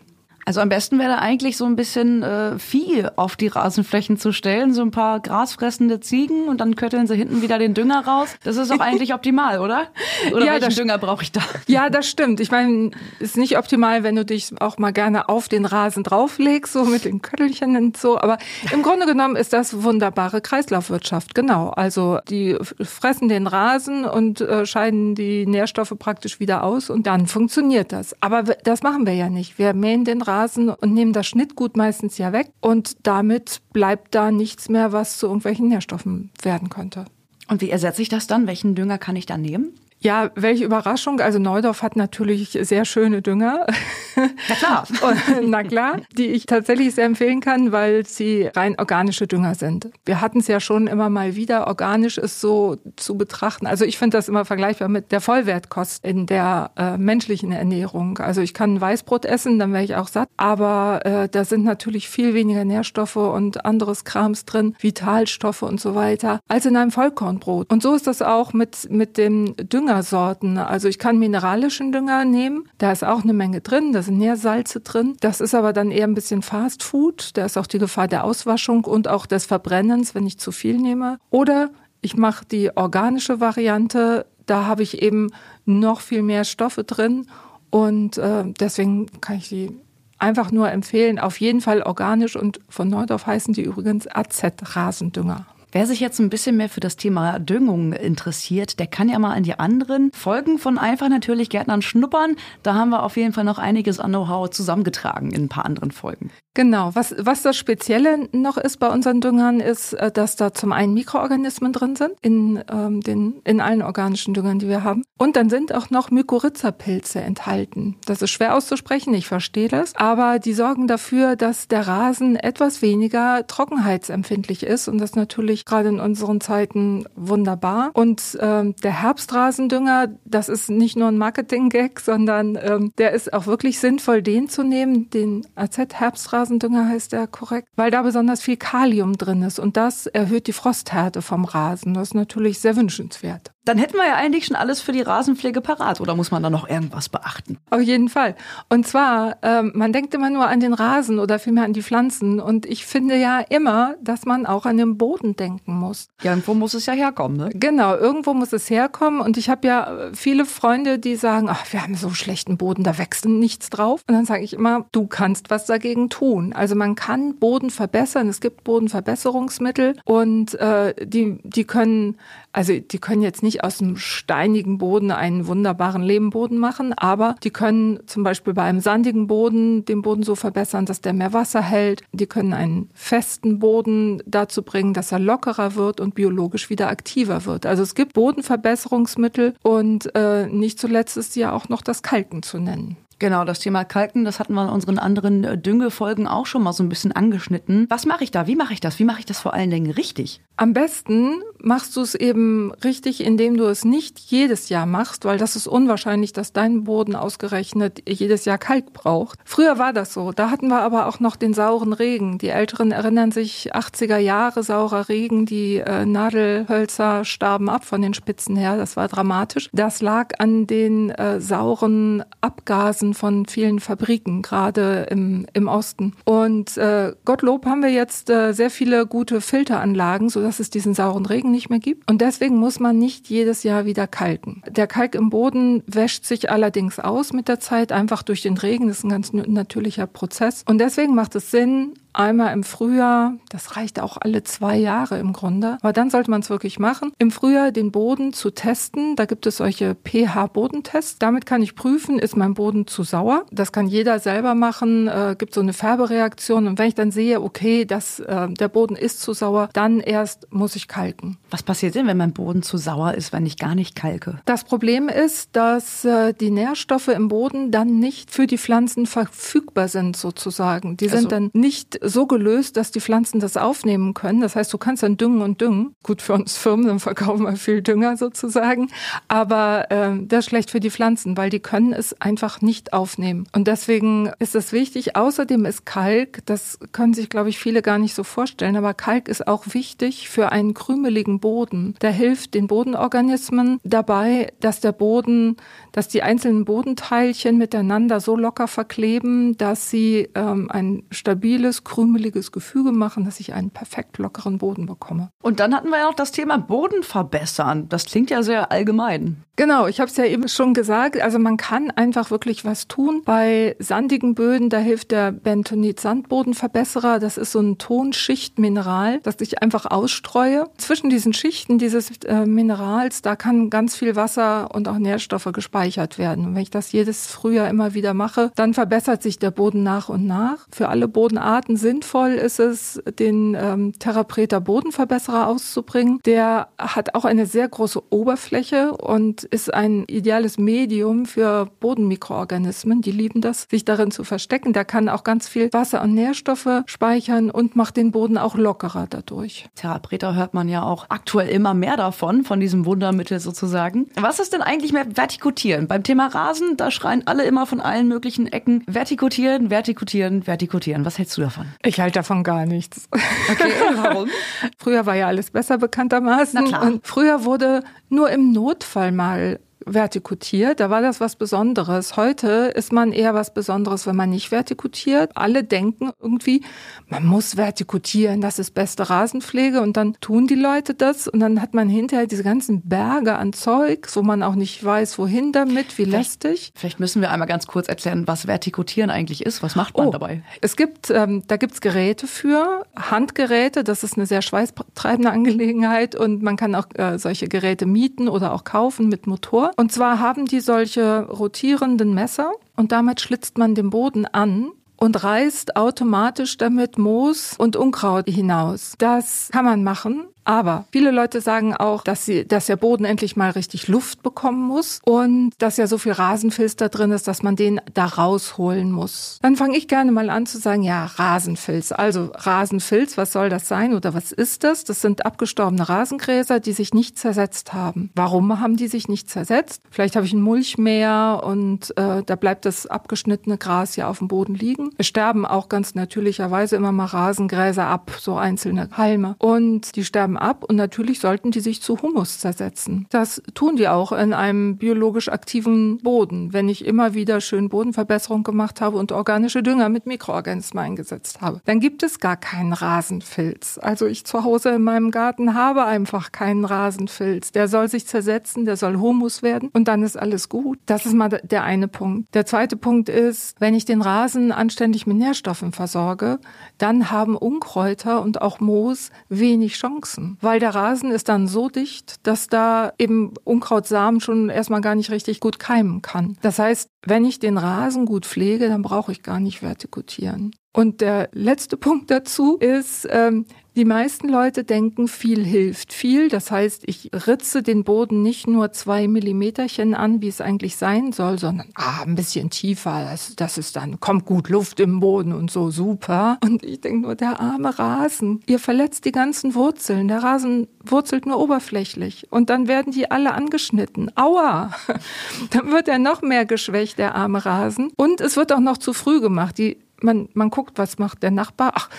Also 0.46 0.60
am 0.62 0.70
besten 0.70 0.98
wäre 1.00 1.20
eigentlich 1.20 1.58
so 1.58 1.66
ein 1.66 1.76
bisschen 1.76 2.24
äh, 2.24 2.58
Vieh 2.58 3.06
auf 3.16 3.36
die 3.36 3.48
Rasenflächen 3.48 4.18
zu 4.18 4.32
stellen, 4.32 4.74
so 4.74 4.82
ein 4.82 4.92
paar 4.92 5.20
grasfressende 5.20 6.00
Ziegen 6.00 6.46
und 6.46 6.60
dann 6.62 6.76
kötteln 6.76 7.08
sie 7.08 7.16
hinten 7.16 7.42
wieder 7.42 7.60
den 7.60 7.74
Dünger 7.74 8.06
raus. 8.06 8.36
Das 8.44 8.58
ist 8.58 8.72
doch 8.72 8.80
eigentlich 8.80 9.14
optimal, 9.14 9.60
oder? 9.60 9.88
Oder 10.34 10.46
ja, 10.46 10.54
welchen 10.54 10.76
Dünger 10.76 10.98
brauche 10.98 11.24
ich 11.24 11.32
da? 11.32 11.42
Ja, 11.68 11.90
das 11.90 12.08
stimmt. 12.10 12.40
Ich 12.40 12.52
meine, 12.52 12.92
ist 13.20 13.38
nicht 13.38 13.58
optimal, 13.58 14.04
wenn 14.04 14.16
du 14.16 14.26
dich 14.26 14.52
auch 14.60 14.78
mal 14.78 14.92
gerne 14.92 15.30
auf 15.30 15.48
den 15.48 15.66
Rasen 15.66 16.04
drauflegst, 16.04 16.74
so 16.74 16.86
mit 16.86 17.06
den 17.06 17.22
Köttelchen 17.22 17.78
und 17.78 17.98
so. 17.98 18.20
Aber 18.20 18.38
im 18.74 18.82
Grunde 18.82 19.06
genommen 19.06 19.36
ist 19.36 19.54
das 19.54 19.84
wunderbare 19.84 20.42
Kreislaufwirtschaft. 20.42 21.36
Genau. 21.36 21.70
Also 21.70 22.20
die 22.30 22.58
fressen 22.82 23.30
den 23.30 23.48
Rasen 23.48 24.06
und 24.06 24.42
äh, 24.42 24.66
scheiden 24.66 25.14
die 25.14 25.46
Nährstoffe 25.46 25.94
praktisch 26.00 26.40
wieder 26.40 26.64
aus 26.64 26.90
und 26.90 27.06
dann 27.06 27.28
funktioniert 27.28 27.92
das. 27.92 28.16
Aber 28.22 28.44
das 28.44 28.82
machen 28.82 29.06
wir 29.06 29.14
ja 29.14 29.30
nicht. 29.30 29.60
Wir 29.60 29.74
mähen 29.74 30.04
den 30.04 30.22
Rasen 30.22 30.31
Rasen 30.32 30.70
und 30.70 30.94
nehmen 30.94 31.12
das 31.12 31.28
Schnittgut 31.28 31.76
meistens 31.76 32.18
ja 32.18 32.32
weg 32.32 32.52
und 32.62 33.06
damit 33.06 33.62
bleibt 33.74 34.16
da 34.16 34.32
nichts 34.32 34.70
mehr, 34.70 34.94
was 34.94 35.18
zu 35.18 35.26
irgendwelchen 35.26 35.68
Nährstoffen 35.68 36.32
werden 36.42 36.70
könnte. 36.70 37.06
Und 37.50 37.60
wie 37.60 37.70
ersetze 37.70 38.02
ich 38.02 38.08
das 38.08 38.28
dann? 38.28 38.48
Welchen 38.48 38.76
Dünger 38.76 38.98
kann 38.98 39.18
ich 39.18 39.26
da 39.26 39.38
nehmen? 39.38 39.74
Ja, 40.04 40.32
welche 40.34 40.66
Überraschung. 40.66 41.20
Also 41.20 41.38
Neudorf 41.38 41.84
hat 41.84 41.96
natürlich 41.96 42.58
sehr 42.62 42.86
schöne 42.86 43.22
Dünger. 43.22 43.68
Na 44.16 44.56
klar. 44.56 44.88
Na 45.44 45.64
klar, 45.64 45.98
die 46.18 46.28
ich 46.28 46.48
tatsächlich 46.48 46.96
sehr 46.96 47.06
empfehlen 47.06 47.40
kann, 47.40 47.72
weil 47.72 48.08
sie 48.08 48.50
rein 48.56 48.76
organische 48.80 49.28
Dünger 49.28 49.54
sind. 49.54 49.92
Wir 50.04 50.20
hatten 50.20 50.40
es 50.40 50.48
ja 50.48 50.60
schon 50.60 50.88
immer 50.88 51.10
mal 51.10 51.36
wieder. 51.36 51.68
Organisch 51.68 52.18
ist 52.18 52.42
so 52.42 52.78
zu 52.96 53.16
betrachten. 53.16 53.68
Also 53.68 53.86
ich 53.86 54.00
finde 54.00 54.18
das 54.18 54.28
immer 54.28 54.44
vergleichbar 54.44 54.88
mit 54.88 55.12
der 55.12 55.22
Vollwertkost 55.22 56.04
in 56.04 56.26
der 56.26 56.72
äh, 56.78 56.98
menschlichen 56.98 57.52
Ernährung. 57.52 58.18
Also 58.18 58.42
ich 58.42 58.56
kann 58.56 58.82
Weißbrot 58.82 59.26
essen, 59.26 59.60
dann 59.60 59.72
wäre 59.72 59.84
ich 59.84 59.96
auch 59.96 60.08
satt. 60.08 60.30
Aber 60.36 61.02
äh, 61.06 61.30
da 61.30 61.46
sind 61.46 61.64
natürlich 61.64 62.10
viel 62.10 62.34
weniger 62.34 62.66
Nährstoffe 62.66 63.18
und 63.18 63.66
anderes 63.66 64.04
Krams 64.04 64.46
drin, 64.46 64.76
Vitalstoffe 64.80 65.62
und 65.62 65.80
so 65.80 65.94
weiter, 65.94 66.40
als 66.48 66.66
in 66.66 66.76
einem 66.76 66.90
Vollkornbrot. 66.90 67.72
Und 67.72 67.84
so 67.84 67.94
ist 67.94 68.08
das 68.08 68.24
auch 68.24 68.54
mit, 68.54 68.90
mit 68.90 69.20
dem 69.20 69.56
Dünger 69.58 69.91
Düngersorten. 69.92 70.58
Also 70.58 70.88
ich 70.88 71.00
kann 71.00 71.20
mineralischen 71.20 71.92
Dünger 71.92 72.24
nehmen, 72.24 72.64
da 72.78 72.94
ist 72.94 73.04
auch 73.04 73.24
eine 73.24 73.34
Menge 73.34 73.60
drin, 73.60 73.92
da 73.92 74.02
sind 74.02 74.18
Nährsalze 74.18 74.80
drin. 74.80 75.18
Das 75.20 75.42
ist 75.42 75.54
aber 75.54 75.74
dann 75.74 75.92
eher 75.92 76.08
ein 76.08 76.14
bisschen 76.14 76.42
Fast 76.42 76.82
Food, 76.82 77.32
da 77.34 77.44
ist 77.44 77.58
auch 77.58 77.68
die 77.68 77.78
Gefahr 77.78 78.08
der 78.08 78.24
Auswaschung 78.24 78.86
und 78.86 79.10
auch 79.10 79.26
des 79.26 79.46
Verbrennens, 79.46 80.16
wenn 80.16 80.26
ich 80.26 80.40
zu 80.40 80.54
viel 80.54 80.78
nehme. 80.78 81.18
Oder 81.30 81.72
ich 82.00 82.16
mache 82.16 82.46
die 82.46 82.76
organische 82.76 83.42
Variante, 83.42 84.26
da 84.46 84.66
habe 84.66 84.82
ich 84.82 85.02
eben 85.02 85.32
noch 85.66 86.00
viel 86.00 86.22
mehr 86.24 86.46
Stoffe 86.46 86.86
drin 86.86 87.28
und 87.70 88.18
äh, 88.18 88.46
deswegen 88.60 89.08
kann 89.20 89.38
ich 89.38 89.50
die 89.50 89.78
einfach 90.20 90.52
nur 90.52 90.72
empfehlen. 90.72 91.20
Auf 91.20 91.42
jeden 91.42 91.60
Fall 91.60 91.84
organisch 91.84 92.38
und 92.38 92.62
von 92.70 92.88
Neudorf 92.88 93.26
heißen 93.26 93.54
die 93.54 93.64
übrigens 93.64 94.08
AZ-Rasendünger. 94.08 95.46
Wer 95.74 95.88
sich 95.88 96.02
jetzt 96.02 96.20
ein 96.20 96.30
bisschen 96.30 96.58
mehr 96.58 96.68
für 96.68 96.82
das 96.82 96.98
Thema 96.98 97.40
Düngung 97.40 97.94
interessiert, 97.94 98.78
der 98.78 98.88
kann 98.88 99.08
ja 99.08 99.18
mal 99.20 99.38
in 99.38 99.44
die 99.44 99.58
anderen 99.58 100.12
Folgen 100.12 100.58
von 100.58 100.78
Einfach 100.78 101.08
natürlich 101.08 101.50
Gärtnern 101.50 101.82
schnuppern. 101.82 102.36
Da 102.62 102.74
haben 102.74 102.90
wir 102.90 103.04
auf 103.04 103.16
jeden 103.16 103.32
Fall 103.32 103.46
noch 103.46 103.58
einiges 103.58 104.02
an 104.02 104.12
Know-how 104.12 104.50
zusammengetragen 104.50 105.32
in 105.32 105.44
ein 105.44 105.50
paar 105.50 105.64
anderen 105.64 105.92
Folgen. 105.92 106.30
Genau. 106.54 106.94
Was, 106.94 107.16
was 107.18 107.44
das 107.44 107.56
Spezielle 107.56 108.28
noch 108.34 108.58
ist 108.58 108.78
bei 108.78 108.90
unseren 108.90 109.22
Düngern, 109.22 109.62
ist, 109.62 109.94
äh, 109.94 110.12
dass 110.12 110.36
da 110.36 110.54
zum 110.54 110.74
einen 110.74 110.94
Mikroorganismen 110.94 111.72
drin 111.72 111.96
sind, 111.96 112.12
in, 112.22 112.62
ähm, 112.70 113.00
den, 113.00 113.42
in 113.46 113.62
allen 113.62 113.82
organischen 113.82 114.34
Düngern, 114.34 114.60
die 114.60 114.68
wir 114.68 114.84
haben. 114.84 115.04
Und 115.18 115.38
dann 115.38 115.50
sind 115.50 115.74
auch 115.74 115.90
noch 115.90 116.12
Mykorrhiza-Pilze 116.12 117.22
enthalten. 117.22 117.96
Das 118.06 118.22
ist 118.22 118.32
schwer 118.32 118.56
auszusprechen, 118.56 119.14
ich 119.14 119.28
verstehe 119.28 119.70
das. 119.70 119.96
Aber 119.96 120.40
die 120.40 120.54
sorgen 120.54 120.88
dafür, 120.88 121.38
dass 121.38 121.70
der 121.70 121.88
Rasen 121.88 122.36
etwas 122.36 122.82
weniger 122.82 123.48
trockenheitsempfindlich 123.48 124.64
ist. 124.64 124.90
Und 124.90 124.98
das 124.98 125.16
natürlich 125.16 125.61
gerade 125.66 125.90
in 125.90 126.00
unseren 126.00 126.42
Zeiten 126.42 127.06
wunderbar. 127.16 127.92
Und 127.94 128.38
ähm, 128.40 128.76
der 128.84 129.02
Herbstrasendünger, 129.02 130.10
das 130.26 130.50
ist 130.50 130.70
nicht 130.70 130.96
nur 130.96 131.08
ein 131.08 131.18
Marketing-Gag, 131.18 132.00
sondern 132.00 132.58
ähm, 132.62 132.92
der 132.98 133.12
ist 133.12 133.34
auch 133.34 133.48
wirklich 133.48 133.80
sinnvoll, 133.80 134.22
den 134.22 134.50
zu 134.50 134.64
nehmen, 134.64 135.10
den 135.10 135.46
AZ-Herbstrasendünger 135.56 136.52
Rasendünger 136.52 136.88
heißt 136.88 137.12
der 137.12 137.28
korrekt, 137.28 137.68
weil 137.76 137.92
da 137.92 138.02
besonders 138.02 138.42
viel 138.42 138.58
Kalium 138.58 139.18
drin 139.18 139.42
ist 139.44 139.60
und 139.60 139.78
das 139.78 140.08
erhöht 140.08 140.48
die 140.48 140.54
Frosthärte 140.54 141.22
vom 141.22 141.46
Rasen. 141.46 141.94
Das 141.94 142.10
ist 142.10 142.14
natürlich 142.14 142.60
sehr 142.60 142.76
wünschenswert. 142.76 143.52
Dann 143.64 143.78
hätten 143.78 143.94
wir 143.94 144.08
ja 144.08 144.16
eigentlich 144.16 144.46
schon 144.46 144.56
alles 144.56 144.82
für 144.82 144.92
die 144.92 145.02
Rasenpflege 145.02 145.62
parat. 145.62 146.02
Oder 146.02 146.16
muss 146.16 146.32
man 146.32 146.42
da 146.42 146.50
noch 146.50 146.68
irgendwas 146.68 147.10
beachten? 147.10 147.58
Auf 147.70 147.82
jeden 147.82 148.10
Fall. 148.10 148.36
Und 148.70 148.88
zwar, 148.88 149.38
ähm, 149.44 149.72
man 149.76 149.94
denkt 149.94 150.16
immer 150.16 150.32
nur 150.32 150.48
an 150.48 150.60
den 150.60 150.74
Rasen 150.74 151.20
oder 151.20 151.38
vielmehr 151.38 151.66
an 151.66 151.74
die 151.74 151.84
Pflanzen. 151.84 152.40
Und 152.40 152.66
ich 152.66 152.86
finde 152.88 153.18
ja 153.18 153.40
immer, 153.40 153.96
dass 154.02 154.26
man 154.26 154.48
auch 154.48 154.66
an 154.66 154.78
den 154.78 154.98
Boden 154.98 155.36
denken 155.36 155.76
muss. 155.76 156.08
Irgendwo 156.24 156.56
muss 156.56 156.74
es 156.74 156.88
ja 156.88 156.94
herkommen, 156.94 157.38
ne? 157.38 157.50
Genau, 157.54 157.96
irgendwo 157.96 158.34
muss 158.34 158.52
es 158.52 158.68
herkommen. 158.70 159.22
Und 159.22 159.38
ich 159.38 159.50
habe 159.50 159.68
ja 159.68 160.10
viele 160.14 160.46
Freunde, 160.46 160.98
die 160.98 161.16
sagen, 161.16 161.48
ach, 161.48 161.72
wir 161.72 161.84
haben 161.84 161.94
so 161.96 162.10
schlechten 162.10 162.58
Boden, 162.58 162.84
da 162.84 162.98
wächst 162.98 163.26
nichts 163.26 163.70
drauf. 163.70 164.04
Und 164.08 164.16
dann 164.16 164.26
sage 164.26 164.44
ich 164.44 164.54
immer, 164.54 164.88
du 164.92 165.06
kannst 165.06 165.52
was 165.52 165.68
dagegen 165.68 166.10
tun. 166.10 166.54
Also 166.54 166.76
man 166.76 166.96
kann 166.96 167.36
Boden 167.36 167.70
verbessern. 167.70 168.28
Es 168.28 168.42
gibt 168.42 168.64
Bodenverbesserungsmittel 168.64 169.98
und 170.06 170.56
äh, 170.56 170.96
die, 171.06 171.38
die 171.44 171.66
können 171.66 172.18
also 172.54 172.74
die 172.78 173.00
können 173.00 173.22
jetzt 173.22 173.44
nicht 173.44 173.64
aus 173.64 173.78
dem 173.78 173.98
steinigen 173.98 174.78
Boden 174.78 175.12
einen 175.12 175.48
wunderbaren 175.48 176.04
Lehmboden 176.04 176.58
machen, 176.58 176.94
aber 176.94 177.36
die 177.44 177.52
können 177.52 178.00
zum 178.08 178.24
Beispiel 178.24 178.54
bei 178.54 178.64
einem 178.64 178.80
sandigen 178.80 179.28
Boden 179.28 179.86
den 179.86 180.02
Boden 180.02 180.24
so 180.24 180.36
verbessern, 180.36 180.86
dass 180.86 181.02
der 181.02 181.14
mehr 181.14 181.34
Wasser 181.34 181.62
hält. 181.62 182.04
Die 182.12 182.28
können 182.28 182.54
einen 182.54 182.90
festen 182.94 183.60
Boden 183.60 184.22
dazu 184.26 184.64
bringen, 184.64 184.94
dass 184.94 185.12
er 185.12 185.20
lockerer 185.20 185.76
wird 185.76 186.00
und 186.00 186.16
biologisch 186.16 186.70
wieder 186.70 186.90
aktiver 186.90 187.46
wird. 187.46 187.66
Also 187.66 187.84
es 187.84 187.96
gibt 187.96 188.14
Bodenverbesserungsmittel 188.14 189.56
und 189.64 190.14
äh, 190.16 190.48
nicht 190.48 190.80
zuletzt 190.80 191.18
ist 191.18 191.36
ja 191.36 191.54
auch 191.54 191.70
noch 191.70 191.82
das 191.82 192.04
Kalken 192.04 192.44
zu 192.44 192.60
nennen. 192.60 192.98
Genau, 193.22 193.46
das 193.46 193.60
Thema 193.60 193.86
Kalken, 193.86 194.26
das 194.26 194.40
hatten 194.40 194.56
wir 194.56 194.64
in 194.64 194.70
unseren 194.70 194.98
anderen 194.98 195.44
äh, 195.44 195.56
Düngefolgen 195.56 196.26
auch 196.26 196.48
schon 196.48 196.64
mal 196.64 196.74
so 196.74 196.82
ein 196.82 196.90
bisschen 196.90 197.12
angeschnitten. 197.12 197.86
Was 197.88 198.08
mache 198.08 198.24
ich 198.24 198.32
da? 198.32 198.48
Wie 198.48 198.56
mache 198.56 198.74
ich 198.74 198.80
das? 198.80 198.98
Wie 198.98 199.04
mache 199.04 199.20
ich 199.20 199.28
das 199.28 199.40
vor 199.40 199.54
allen 199.54 199.70
Dingen 199.70 199.92
richtig? 199.92 200.42
Am 200.58 200.74
besten 200.74 201.44
machst 201.64 201.96
du 201.96 202.02
es 202.02 202.16
eben 202.16 202.72
richtig, 202.84 203.24
indem 203.24 203.58
du 203.58 203.66
es 203.66 203.86
nicht 203.86 204.20
jedes 204.20 204.70
Jahr 204.70 204.86
machst, 204.86 205.26
weil 205.26 205.38
das 205.38 205.56
ist 205.56 205.68
unwahrscheinlich, 205.68 206.34
dass 206.34 206.54
dein 206.54 206.84
Boden 206.84 207.16
ausgerechnet 207.16 208.04
jedes 208.08 208.46
Jahr 208.46 208.58
Kalk 208.58 208.94
braucht. 208.94 209.40
Früher 209.46 209.78
war 209.78 209.94
das 209.94 210.14
so. 210.14 210.32
Da 210.32 210.50
hatten 210.50 210.68
wir 210.68 210.82
aber 210.82 211.08
auch 211.08 211.20
noch 211.20 211.36
den 211.36 211.54
sauren 211.54 211.94
Regen. 211.94 212.38
Die 212.38 212.50
Älteren 212.50 212.92
erinnern 212.92 213.32
sich 213.32 213.74
80er 213.76 214.18
Jahre 214.18 214.64
saurer 214.64 215.10
Regen. 215.10 215.46
Die 215.46 215.78
äh, 215.78 216.06
Nadelhölzer 216.06 217.26
starben 217.26 217.70
ab 217.70 217.86
von 217.86 218.02
den 218.02 218.14
Spitzen 218.14 218.56
her. 218.56 218.78
Das 218.78 218.96
war 218.98 219.08
dramatisch. 219.08 219.70
Das 219.74 220.02
lag 220.02 220.40
an 220.40 220.68
den 220.68 221.10
äh, 221.12 221.40
sauren 221.40 222.24
Abgasen 222.42 223.14
von 223.14 223.46
vielen 223.46 223.80
Fabriken, 223.80 224.42
gerade 224.42 225.08
im, 225.10 225.46
im 225.54 225.68
Osten. 225.68 226.14
Und 226.26 226.78
äh, 226.78 227.14
Gottlob 227.26 227.66
haben 227.66 227.84
wir 227.84 227.92
jetzt 227.92 228.30
äh, 228.30 228.54
sehr 228.54 228.70
viele 228.70 229.06
gute 229.06 229.42
Filteranlagen, 229.42 230.30
sodass 230.30 230.60
es 230.60 230.70
diesen 230.70 230.94
sauren 230.94 231.26
Regen 231.26 231.51
nicht 231.52 231.70
mehr 231.70 231.80
gibt. 231.80 232.10
Und 232.10 232.22
deswegen 232.22 232.58
muss 232.58 232.80
man 232.80 232.98
nicht 232.98 233.28
jedes 233.30 233.64
Jahr 233.64 233.86
wieder 233.86 234.08
kalken. 234.08 234.64
Der 234.68 234.88
Kalk 234.88 235.16
im 235.16 235.30
Boden 235.30 235.84
wäscht 235.88 236.26
sich 236.26 236.50
allerdings 236.50 237.00
aus 237.00 237.34
mit 237.34 237.48
der 237.48 237.60
Zeit, 237.60 237.92
einfach 237.92 238.24
durch 238.24 238.42
den 238.42 238.58
Regen. 238.58 238.88
Das 238.88 239.00
ist 239.00 239.04
ein 239.04 239.10
ganz 239.10 239.34
natürlicher 239.34 240.08
Prozess. 240.08 240.64
Und 240.68 240.80
deswegen 240.80 241.16
macht 241.16 241.36
es 241.36 241.52
Sinn, 241.52 241.94
Einmal 242.14 242.54
im 242.54 242.64
Frühjahr, 242.64 243.36
das 243.50 243.78
reicht 243.78 244.00
auch 244.00 244.18
alle 244.20 244.44
zwei 244.44 244.78
Jahre 244.78 245.18
im 245.20 245.34
Grunde, 245.34 245.78
aber 245.82 245.94
dann 245.94 246.10
sollte 246.10 246.30
man 246.30 246.42
es 246.42 246.50
wirklich 246.50 246.80
machen. 246.80 247.14
Im 247.20 247.32
Frühjahr 247.32 247.72
den 247.72 247.92
Boden 247.92 248.34
zu 248.34 248.52
testen, 248.52 249.16
da 249.16 249.26
gibt 249.26 249.46
es 249.46 249.58
solche 249.58 249.96
pH-Bodentests. 249.96 251.20
Damit 251.20 251.46
kann 251.46 251.62
ich 251.62 251.76
prüfen, 251.76 252.20
ist 252.20 252.36
mein 252.36 252.54
Boden 252.54 252.88
zu 252.88 253.04
sauer. 253.04 253.46
Das 253.52 253.72
kann 253.72 253.88
jeder 253.88 254.20
selber 254.20 254.56
machen, 254.56 255.08
äh, 255.08 255.36
gibt 255.38 255.54
so 255.54 255.62
eine 255.62 255.74
Färbereaktion 255.74 256.68
und 256.68 256.80
wenn 256.80 256.88
ich 256.88 256.96
dann 256.96 257.12
sehe, 257.12 257.42
okay, 257.42 257.86
dass 257.86 258.20
äh, 258.20 258.50
der 258.50 258.68
Boden 258.68 258.96
ist 258.96 259.22
zu 259.22 259.34
sauer, 259.34 259.70
dann 259.74 260.00
erst 260.00 260.52
muss 260.52 260.76
ich 260.76 260.88
kalken. 260.88 261.38
Was 261.50 261.64
passiert 261.64 261.96
denn, 261.96 262.08
wenn 262.08 262.18
mein 262.18 262.34
Boden 262.34 262.64
zu 262.64 262.78
sauer 262.78 263.14
ist, 263.14 263.32
wenn 263.32 263.46
ich 263.46 263.58
gar 263.58 263.76
nicht 263.76 263.96
kalke? 263.96 264.40
Das 264.46 264.64
Problem 264.64 265.08
ist, 265.08 265.56
dass 265.56 266.04
äh, 266.04 266.34
die 266.34 266.52
Nährstoffe 266.52 267.08
im 267.08 267.28
Boden 267.28 267.72
dann 267.72 268.00
nicht 268.00 268.32
für 268.32 268.48
die 268.48 268.58
Pflanzen 268.58 269.06
verfügbar 269.06 269.88
sind 269.88 270.18
sozusagen. 270.18 270.98
Die 270.98 271.08
sind 271.08 271.18
also, 271.18 271.30
dann 271.30 271.50
nicht 271.54 272.01
so 272.02 272.26
gelöst, 272.26 272.78
dass 272.78 272.92
die 272.92 273.00
Pflanzen 273.00 273.40
das 273.40 273.58
aufnehmen 273.58 274.14
können. 274.14 274.42
Das 274.42 274.56
heißt, 274.56 274.74
du 274.74 274.78
kannst 274.78 275.04
dann 275.04 275.18
düngen 275.18 275.42
und 275.42 275.62
düngen. 275.62 275.96
Gut 276.04 276.22
für 276.22 276.34
uns 276.34 276.58
Firmen, 276.58 276.88
dann 276.88 277.00
verkaufen 277.00 277.44
wir 277.44 277.56
viel 277.56 277.82
Dünger 277.82 278.18
sozusagen. 278.18 278.90
Aber 279.28 279.92
äh, 279.92 280.12
das 280.22 280.40
ist 280.40 280.50
schlecht 280.50 280.72
für 280.72 280.80
die 280.80 280.90
Pflanzen, 280.90 281.38
weil 281.38 281.50
die 281.50 281.60
können 281.60 281.94
es 281.94 282.20
einfach 282.20 282.62
nicht 282.62 282.94
aufnehmen. 282.94 283.48
Und 283.54 283.68
deswegen 283.68 284.32
ist 284.40 284.56
es 284.56 284.72
wichtig. 284.72 285.16
Außerdem 285.16 285.66
ist 285.66 285.86
Kalk, 285.86 286.46
das 286.46 286.80
können 286.92 287.14
sich, 287.14 287.30
glaube 287.30 287.50
ich, 287.50 287.60
viele 287.60 287.82
gar 287.82 288.00
nicht 288.00 288.16
so 288.16 288.24
vorstellen, 288.24 288.76
aber 288.76 288.94
Kalk 288.94 289.28
ist 289.28 289.48
auch 289.48 289.66
wichtig 289.74 290.30
für 290.30 290.52
einen 290.52 290.74
krümeligen 290.74 291.40
Boden. 291.40 291.96
Der 292.02 292.12
hilft 292.12 292.54
den 292.54 292.68
Bodenorganismen 292.68 293.80
dabei, 293.84 294.52
dass 294.60 294.80
der 294.80 294.92
Boden, 294.92 295.58
dass 295.92 296.08
die 296.08 296.24
einzelnen 296.24 296.66
Bodenteilchen 296.66 297.58
miteinander 297.58 298.20
so 298.20 298.36
locker 298.36 298.68
verkleben, 298.68 299.58
dass 299.58 299.90
sie 299.90 300.30
ähm, 300.36 300.70
ein 300.72 301.04
stabiles, 301.12 301.84
krümeliges 301.92 302.54
Gefüge 302.54 302.94
machen, 302.94 303.26
dass 303.26 303.42
ich 303.42 303.54
einen 303.54 303.70
perfekt 303.70 304.18
lockeren 304.18 304.58
Boden 304.58 304.86
bekomme. 304.86 305.30
Und 305.42 305.60
dann 305.60 305.76
hatten 305.76 305.90
wir 305.90 305.98
ja 305.98 306.06
noch 306.06 306.14
das 306.14 306.32
Thema 306.32 306.58
Boden 306.58 307.04
verbessern. 307.04 307.90
Das 307.90 308.06
klingt 308.06 308.30
ja 308.30 308.44
sehr 308.44 308.72
allgemein. 308.72 309.44
Genau, 309.58 309.86
ich 309.86 310.00
habe 310.00 310.10
es 310.10 310.18
ja 310.18 310.26
eben 310.26 310.48
schon 310.48 310.74
gesagt. 310.74 311.22
Also 311.22 311.38
man 311.38 311.58
kann 311.58 311.92
einfach 311.92 312.32
wirklich 312.32 312.66
was 312.66 312.88
tun. 312.88 313.22
Bei 313.26 313.76
sandigen 313.78 314.34
Böden, 314.34 314.70
da 314.70 314.78
hilft 314.80 315.12
der 315.12 315.32
Bentonit 315.32 316.00
Sandbodenverbesserer. 316.00 317.20
Das 317.20 317.38
ist 317.38 317.52
so 317.52 317.60
ein 317.60 317.78
Tonschichtmineral, 317.78 319.20
das 319.22 319.36
ich 319.42 319.62
einfach 319.62 319.86
ausstreue. 319.86 320.70
Zwischen 320.78 321.10
diesen 321.10 321.34
Schichten 321.34 321.78
dieses 321.78 322.10
äh, 322.26 322.46
Minerals, 322.46 323.22
da 323.22 323.36
kann 323.36 323.70
ganz 323.70 323.96
viel 323.96 324.16
Wasser 324.16 324.74
und 324.74 324.88
auch 324.88 324.98
Nährstoffe 324.98 325.50
gespeichert 325.52 326.18
werden. 326.18 326.48
Und 326.48 326.56
wenn 326.56 326.64
ich 326.64 326.72
das 326.72 326.92
jedes 326.92 327.28
Frühjahr 327.28 327.70
immer 327.70 327.94
wieder 327.94 328.14
mache, 328.14 328.52
dann 328.56 328.74
verbessert 328.74 329.22
sich 329.22 329.38
der 329.38 329.52
Boden 329.52 329.84
nach 329.84 330.10
und 330.10 330.26
nach. 330.26 330.66
Für 330.72 330.88
alle 330.88 331.08
Bodenarten 331.08 331.76
sinnvoll 331.82 332.32
ist 332.32 332.60
es, 332.60 333.02
den 333.20 333.58
ähm, 333.60 333.94
Therapreta 334.00 334.60
Bodenverbesserer 334.60 335.48
auszubringen. 335.48 336.20
Der 336.26 336.70
hat 336.78 337.16
auch 337.16 337.26
eine 337.26 337.46
sehr 337.46 337.68
große 337.68 338.02
Oberfläche 338.12 338.94
und 338.94 339.44
ist 339.44 339.74
ein 339.74 340.06
ideales 340.08 340.58
Medium 340.58 341.26
für 341.26 341.70
Bodenmikroorganismen. 341.80 343.02
Die 343.02 343.12
lieben 343.12 343.42
das, 343.42 343.68
sich 343.70 343.84
darin 343.84 344.12
zu 344.12 344.24
verstecken. 344.24 344.74
Der 344.74 344.86
kann 344.86 345.10
auch 345.10 345.24
ganz 345.24 345.50
viel 345.50 345.74
Wasser 345.74 346.02
und 346.02 346.14
Nährstoffe 346.14 346.84
speichern 346.86 347.52
und 347.52 347.76
macht 347.76 347.98
den 347.98 348.12
Boden 348.12 348.38
auch 348.38 348.56
lockerer 348.56 349.08
dadurch. 349.10 349.68
Therapreta 349.76 350.34
hört 350.34 350.54
man 350.54 350.70
ja 350.70 350.84
auch 350.84 351.08
aktuell 351.10 351.50
immer 351.50 351.74
mehr 351.74 351.98
davon, 351.98 352.44
von 352.44 352.60
diesem 352.60 352.86
Wundermittel 352.86 353.40
sozusagen. 353.40 354.08
Was 354.16 354.40
ist 354.40 354.54
denn 354.54 354.62
eigentlich 354.62 354.94
mehr 354.94 355.06
Vertikutieren? 355.16 355.88
Beim 355.88 356.04
Thema 356.04 356.28
Rasen, 356.28 356.78
da 356.78 356.92
schreien 356.92 357.26
alle 357.26 357.44
immer 357.44 357.66
von 357.66 357.82
allen 357.82 358.08
möglichen 358.08 358.48
Ecken 358.48 358.84
Vertikutieren, 358.88 359.70
Vertikutieren, 359.70 360.46
Vertikutieren. 360.46 361.06
Was 361.06 361.18
hältst 361.18 361.38
du 361.38 361.42
davon? 361.42 361.66
Ich 361.84 362.00
halte 362.00 362.20
davon 362.20 362.44
gar 362.44 362.66
nichts. 362.66 363.08
Okay, 363.50 363.72
warum? 363.96 364.30
früher 364.78 365.06
war 365.06 365.16
ja 365.16 365.28
alles 365.28 365.52
besser 365.52 365.78
bekanntermaßen. 365.78 366.64
Na 366.64 366.68
klar. 366.68 366.84
Und 366.84 367.06
früher 367.06 367.46
wurde 367.46 367.84
nur 368.10 368.30
im 368.30 368.52
Notfall 368.52 369.12
mal 369.12 369.60
vertikutiert, 369.86 370.80
da 370.80 370.90
war 370.90 371.02
das 371.02 371.20
was 371.20 371.36
Besonderes. 371.36 372.18
Heute 372.18 372.72
ist 372.76 372.92
man 372.92 373.12
eher 373.12 373.34
was 373.34 373.54
Besonderes, 373.54 374.06
wenn 374.08 374.16
man 374.16 374.30
nicht 374.30 374.50
vertikutiert. 374.50 375.32
Alle 375.36 375.64
denken 375.64 376.12
irgendwie, 376.20 376.64
man 377.08 377.26
muss 377.26 377.58
vertikutieren, 377.58 378.42
das 378.42 378.60
ist 378.60 378.74
beste 378.74 379.10
Rasenpflege 379.10 379.82
und 379.82 379.98
dann 379.98 380.14
tun 380.22 380.48
die 380.48 380.56
Leute 380.56 380.94
das 380.94 381.28
und 381.28 381.40
dann 381.40 381.62
hat 381.62 381.74
man 381.74 381.90
hinterher 381.90 382.28
diese 382.28 382.44
ganzen 382.44 382.82
Berge 382.88 383.36
an 383.36 383.54
Zeug, 383.54 384.08
wo 384.14 384.22
man 384.22 384.44
auch 384.44 384.56
nicht 384.56 384.84
weiß, 384.84 385.18
wohin 385.18 385.52
damit, 385.52 385.98
wie 385.98 386.06
vielleicht, 386.06 386.44
lästig. 386.44 386.72
Vielleicht 386.76 387.00
müssen 387.00 387.22
wir 387.22 387.32
einmal 387.32 387.48
ganz 387.48 387.68
kurz 387.68 387.88
erklären, 387.88 388.28
was 388.28 388.48
Vertikutieren 388.48 389.10
eigentlich 389.10 389.46
ist. 389.46 389.64
Was 389.64 389.76
macht 389.76 389.98
man 389.98 390.08
oh, 390.08 390.12
dabei? 390.12 390.44
Es 390.62 390.76
gibt, 390.76 391.10
ähm, 391.10 391.44
da 391.48 391.58
gibt's 391.58 391.82
Geräte 391.82 392.28
für, 392.28 392.86
Handgeräte, 392.96 393.84
das 393.84 394.04
ist 394.04 394.18
eine 394.18 394.26
sehr 394.26 394.42
schweißtreibende 394.42 395.32
Angelegenheit 395.32 396.16
und 396.16 396.42
man 396.42 396.56
kann 396.56 396.76
auch 396.76 396.88
äh, 396.96 397.18
solche 397.18 397.48
Geräte 397.48 397.86
mieten 397.86 398.28
oder 398.28 398.54
auch 398.54 398.64
kaufen 398.64 399.10
mit 399.10 399.28
Motor. 399.28 399.71
Und 399.76 399.92
zwar 399.92 400.20
haben 400.20 400.46
die 400.46 400.60
solche 400.60 401.28
rotierenden 401.28 402.14
Messer 402.14 402.52
und 402.76 402.92
damit 402.92 403.22
schlitzt 403.22 403.58
man 403.58 403.76
den 403.76 403.90
Boden 403.90 404.26
an 404.26 404.72
und 404.98 405.24
reißt 405.24 405.76
automatisch 405.76 406.58
damit 406.58 406.98
Moos 406.98 407.56
und 407.58 407.76
Unkraut 407.76 408.30
hinaus. 408.30 408.94
Das 409.00 409.50
kann 409.52 409.66
man 409.66 409.84
machen. 409.84 410.28
Aber 410.44 410.86
viele 410.92 411.12
Leute 411.12 411.42
sagen 411.42 411.76
auch, 411.76 412.04
dass, 412.04 412.26
sie, 412.26 412.48
dass 412.48 412.66
der 412.66 412.76
Boden 412.76 413.06
endlich 413.06 413.36
mal 413.36 413.52
richtig 413.52 413.88
Luft 413.88 414.24
bekommen 414.24 414.68
muss 414.68 415.00
und 415.06 415.52
dass 415.60 415.78
ja 415.78 415.88
so 415.88 415.98
viel 415.98 416.14
Rasenfilz 416.14 416.76
da 416.76 416.90
drin 416.90 417.12
ist, 417.12 417.28
dass 417.28 417.44
man 417.44 417.56
den 417.56 417.80
da 417.94 418.06
rausholen 418.06 418.92
muss. 418.92 419.40
Dann 419.42 419.56
fange 419.56 419.78
ich 419.78 419.88
gerne 419.88 420.12
mal 420.12 420.30
an 420.30 420.46
zu 420.46 420.58
sagen, 420.58 420.84
ja, 420.84 421.06
Rasenfilz. 421.06 421.92
Also 421.92 422.32
Rasenfilz, 422.34 423.18
was 423.18 423.32
soll 423.32 423.50
das 423.50 423.68
sein 423.68 423.94
oder 423.94 424.14
was 424.14 424.32
ist 424.32 424.64
das? 424.64 424.84
Das 424.84 425.02
sind 425.02 425.26
abgestorbene 425.26 425.88
Rasengräser, 425.88 426.60
die 426.60 426.74
sich 426.74 426.94
nicht 426.94 427.18
zersetzt 427.18 427.74
haben. 427.74 428.12
Warum 428.16 428.60
haben 428.60 428.78
die 428.78 428.88
sich 428.88 429.08
nicht 429.08 429.30
zersetzt? 429.30 429.84
Vielleicht 429.90 430.16
habe 430.16 430.26
ich 430.26 430.34
ein 430.34 430.42
Mulchmeer 430.42 431.42
und 431.44 431.96
äh, 431.98 432.24
da 432.26 432.36
bleibt 432.36 432.66
das 432.66 432.88
abgeschnittene 432.88 433.58
Gras 433.58 433.96
ja 433.96 434.10
auf 434.10 434.20
dem 434.20 434.28
Boden 434.28 434.56
liegen. 434.56 434.90
Es 434.98 435.08
sterben 435.08 435.46
auch 435.46 435.70
ganz 435.70 435.96
natürlicherweise 435.96 436.76
immer 436.76 436.92
mal 436.92 437.06
Rasengräser 437.06 437.86
ab, 437.86 438.12
so 438.20 438.36
einzelne 438.36 438.90
Halme. 438.98 439.36
Und 439.38 439.96
die 439.96 440.04
sterben 440.04 440.31
sterben 440.32 440.38
ab 440.38 440.64
und 440.64 440.76
natürlich 440.76 441.20
sollten 441.20 441.52
die 441.52 441.60
sich 441.60 441.82
zu 441.82 442.02
Humus 442.02 442.40
zersetzen. 442.40 443.06
Das 443.10 443.42
tun 443.54 443.76
die 443.76 443.88
auch 443.88 444.12
in 444.12 444.34
einem 444.34 444.78
biologisch 444.78 445.30
aktiven 445.30 445.98
Boden, 445.98 446.54
wenn 446.54 446.70
ich 446.70 446.86
immer 446.86 447.14
wieder 447.14 447.42
schön 447.42 447.70
Bodenverbesserung 447.70 448.44
gemacht 448.44 448.82
habe 448.82 448.98
und 448.98 449.12
organische 449.12 449.64
Dünger 449.64 449.90
mit 449.90 450.06
Mikroorganismen 450.06 450.84
eingesetzt 450.84 451.42
habe. 451.42 451.62
Dann 451.66 451.80
gibt 451.80 452.04
es 452.04 452.20
gar 452.20 452.38
keinen 452.38 452.74
Rasenfilz. 452.74 453.80
Also 453.82 454.06
ich 454.06 454.26
zu 454.26 454.44
Hause 454.44 454.70
in 454.70 454.84
meinem 454.84 455.12
Garten 455.12 455.54
habe 455.54 455.86
einfach 455.86 456.32
keinen 456.32 456.66
Rasenfilz. 456.66 457.52
Der 457.52 457.68
soll 457.68 457.90
sich 457.90 458.08
zersetzen, 458.08 458.66
der 458.66 458.78
soll 458.78 458.98
Humus 458.98 459.44
werden 459.44 459.70
und 459.74 459.88
dann 459.88 460.04
ist 460.04 460.18
alles 460.18 460.50
gut. 460.50 460.80
Das 460.86 461.06
ist 461.06 461.14
mal 461.14 461.30
der 461.30 461.64
eine 461.64 461.88
Punkt. 461.88 462.34
Der 462.34 462.46
zweite 462.46 462.78
Punkt 462.78 463.10
ist, 463.10 463.56
wenn 463.60 463.74
ich 463.74 463.86
den 463.86 464.02
Rasen 464.02 464.52
anständig 464.52 465.08
mit 465.08 465.18
Nährstoffen 465.18 465.72
versorge, 465.72 466.40
dann 466.78 467.12
haben 467.12 467.36
Unkräuter 467.36 468.22
und 468.22 468.42
auch 468.42 468.60
Moos 468.60 469.12
wenig 469.30 469.74
Chancen, 469.82 470.21
weil 470.42 470.60
der 470.60 470.76
Rasen 470.76 471.12
ist 471.12 471.30
dann 471.30 471.48
so 471.48 471.70
dicht, 471.70 472.26
dass 472.28 472.48
da 472.48 472.94
eben 472.98 473.34
Unkrautsamen 473.44 474.22
schon 474.22 474.50
erstmal 474.50 474.82
gar 474.82 474.96
nicht 474.96 475.12
richtig 475.12 475.40
gut 475.40 475.60
keimen 475.60 476.02
kann. 476.02 476.38
Das 476.42 476.60
heißt, 476.60 476.90
wenn 477.06 477.26
ich 477.26 477.40
den 477.40 477.58
Rasen 477.58 478.06
gut 478.06 478.26
pflege, 478.26 478.68
dann 478.68 478.82
brauche 478.82 479.12
ich 479.12 479.24
gar 479.24 479.40
nicht 479.40 479.62
vertikutieren. 479.62 480.52
Und 480.74 481.02
der 481.02 481.30
letzte 481.34 481.78
Punkt 481.78 482.12
dazu 482.12 482.58
ist, 482.58 483.08
ähm, 483.10 483.46
die 483.78 483.86
meisten 483.86 484.28
Leute 484.28 484.66
denken, 484.66 485.08
viel 485.08 485.46
hilft 485.46 485.94
viel. 485.94 486.28
Das 486.28 486.52
heißt, 486.52 486.84
ich 486.88 487.10
ritze 487.26 487.64
den 487.64 487.86
Boden 487.86 488.22
nicht 488.22 488.46
nur 488.46 488.74
zwei 488.74 489.08
Millimeterchen 489.08 489.94
an, 489.94 490.22
wie 490.22 490.28
es 490.28 490.42
eigentlich 490.42 490.76
sein 490.76 491.14
soll, 491.14 491.40
sondern 491.40 491.70
ah, 491.76 492.02
ein 492.04 492.16
bisschen 492.16 492.50
tiefer. 492.50 493.08
Das, 493.10 493.34
das 493.38 493.58
ist 493.58 493.78
dann, 493.78 494.02
kommt 494.02 494.26
gut 494.26 494.50
Luft 494.50 494.82
im 494.82 495.00
Boden 495.00 495.32
und 495.32 495.50
so 495.50 495.72
super. 495.72 496.38
Und 496.44 496.66
ich 496.66 496.82
denke 496.82 497.08
nur, 497.08 497.16
der 497.16 497.40
arme 497.40 497.80
Rasen. 497.80 498.42
Ihr 498.46 498.60
verletzt 498.60 499.06
die 499.06 499.14
ganzen 499.14 499.56
Wurzeln. 499.56 500.10
Der 500.10 500.22
Rasen 500.22 500.68
wurzelt 500.84 501.26
nur 501.26 501.40
oberflächlich. 501.40 502.28
Und 502.30 502.50
dann 502.50 502.68
werden 502.68 502.92
die 502.92 503.10
alle 503.10 503.34
angeschnitten. 503.34 504.12
Aua! 504.18 504.72
Dann 505.52 505.72
wird 505.72 505.88
er 505.88 506.00
noch 506.00 506.22
mehr 506.22 506.46
geschwächt, 506.46 506.98
der 506.98 507.16
arme 507.16 507.46
Rasen. 507.46 507.92
Und 507.96 508.20
es 508.20 508.36
wird 508.36 508.52
auch 508.52 508.60
noch 508.60 508.78
zu 508.78 508.94
früh 508.94 509.22
gemacht. 509.22 509.58
Die 509.58 509.78
man, 510.04 510.30
man 510.34 510.50
guckt, 510.50 510.78
was 510.78 511.00
macht 511.00 511.24
der 511.24 511.32
Nachbar. 511.32 511.72
Ach, 511.76 511.90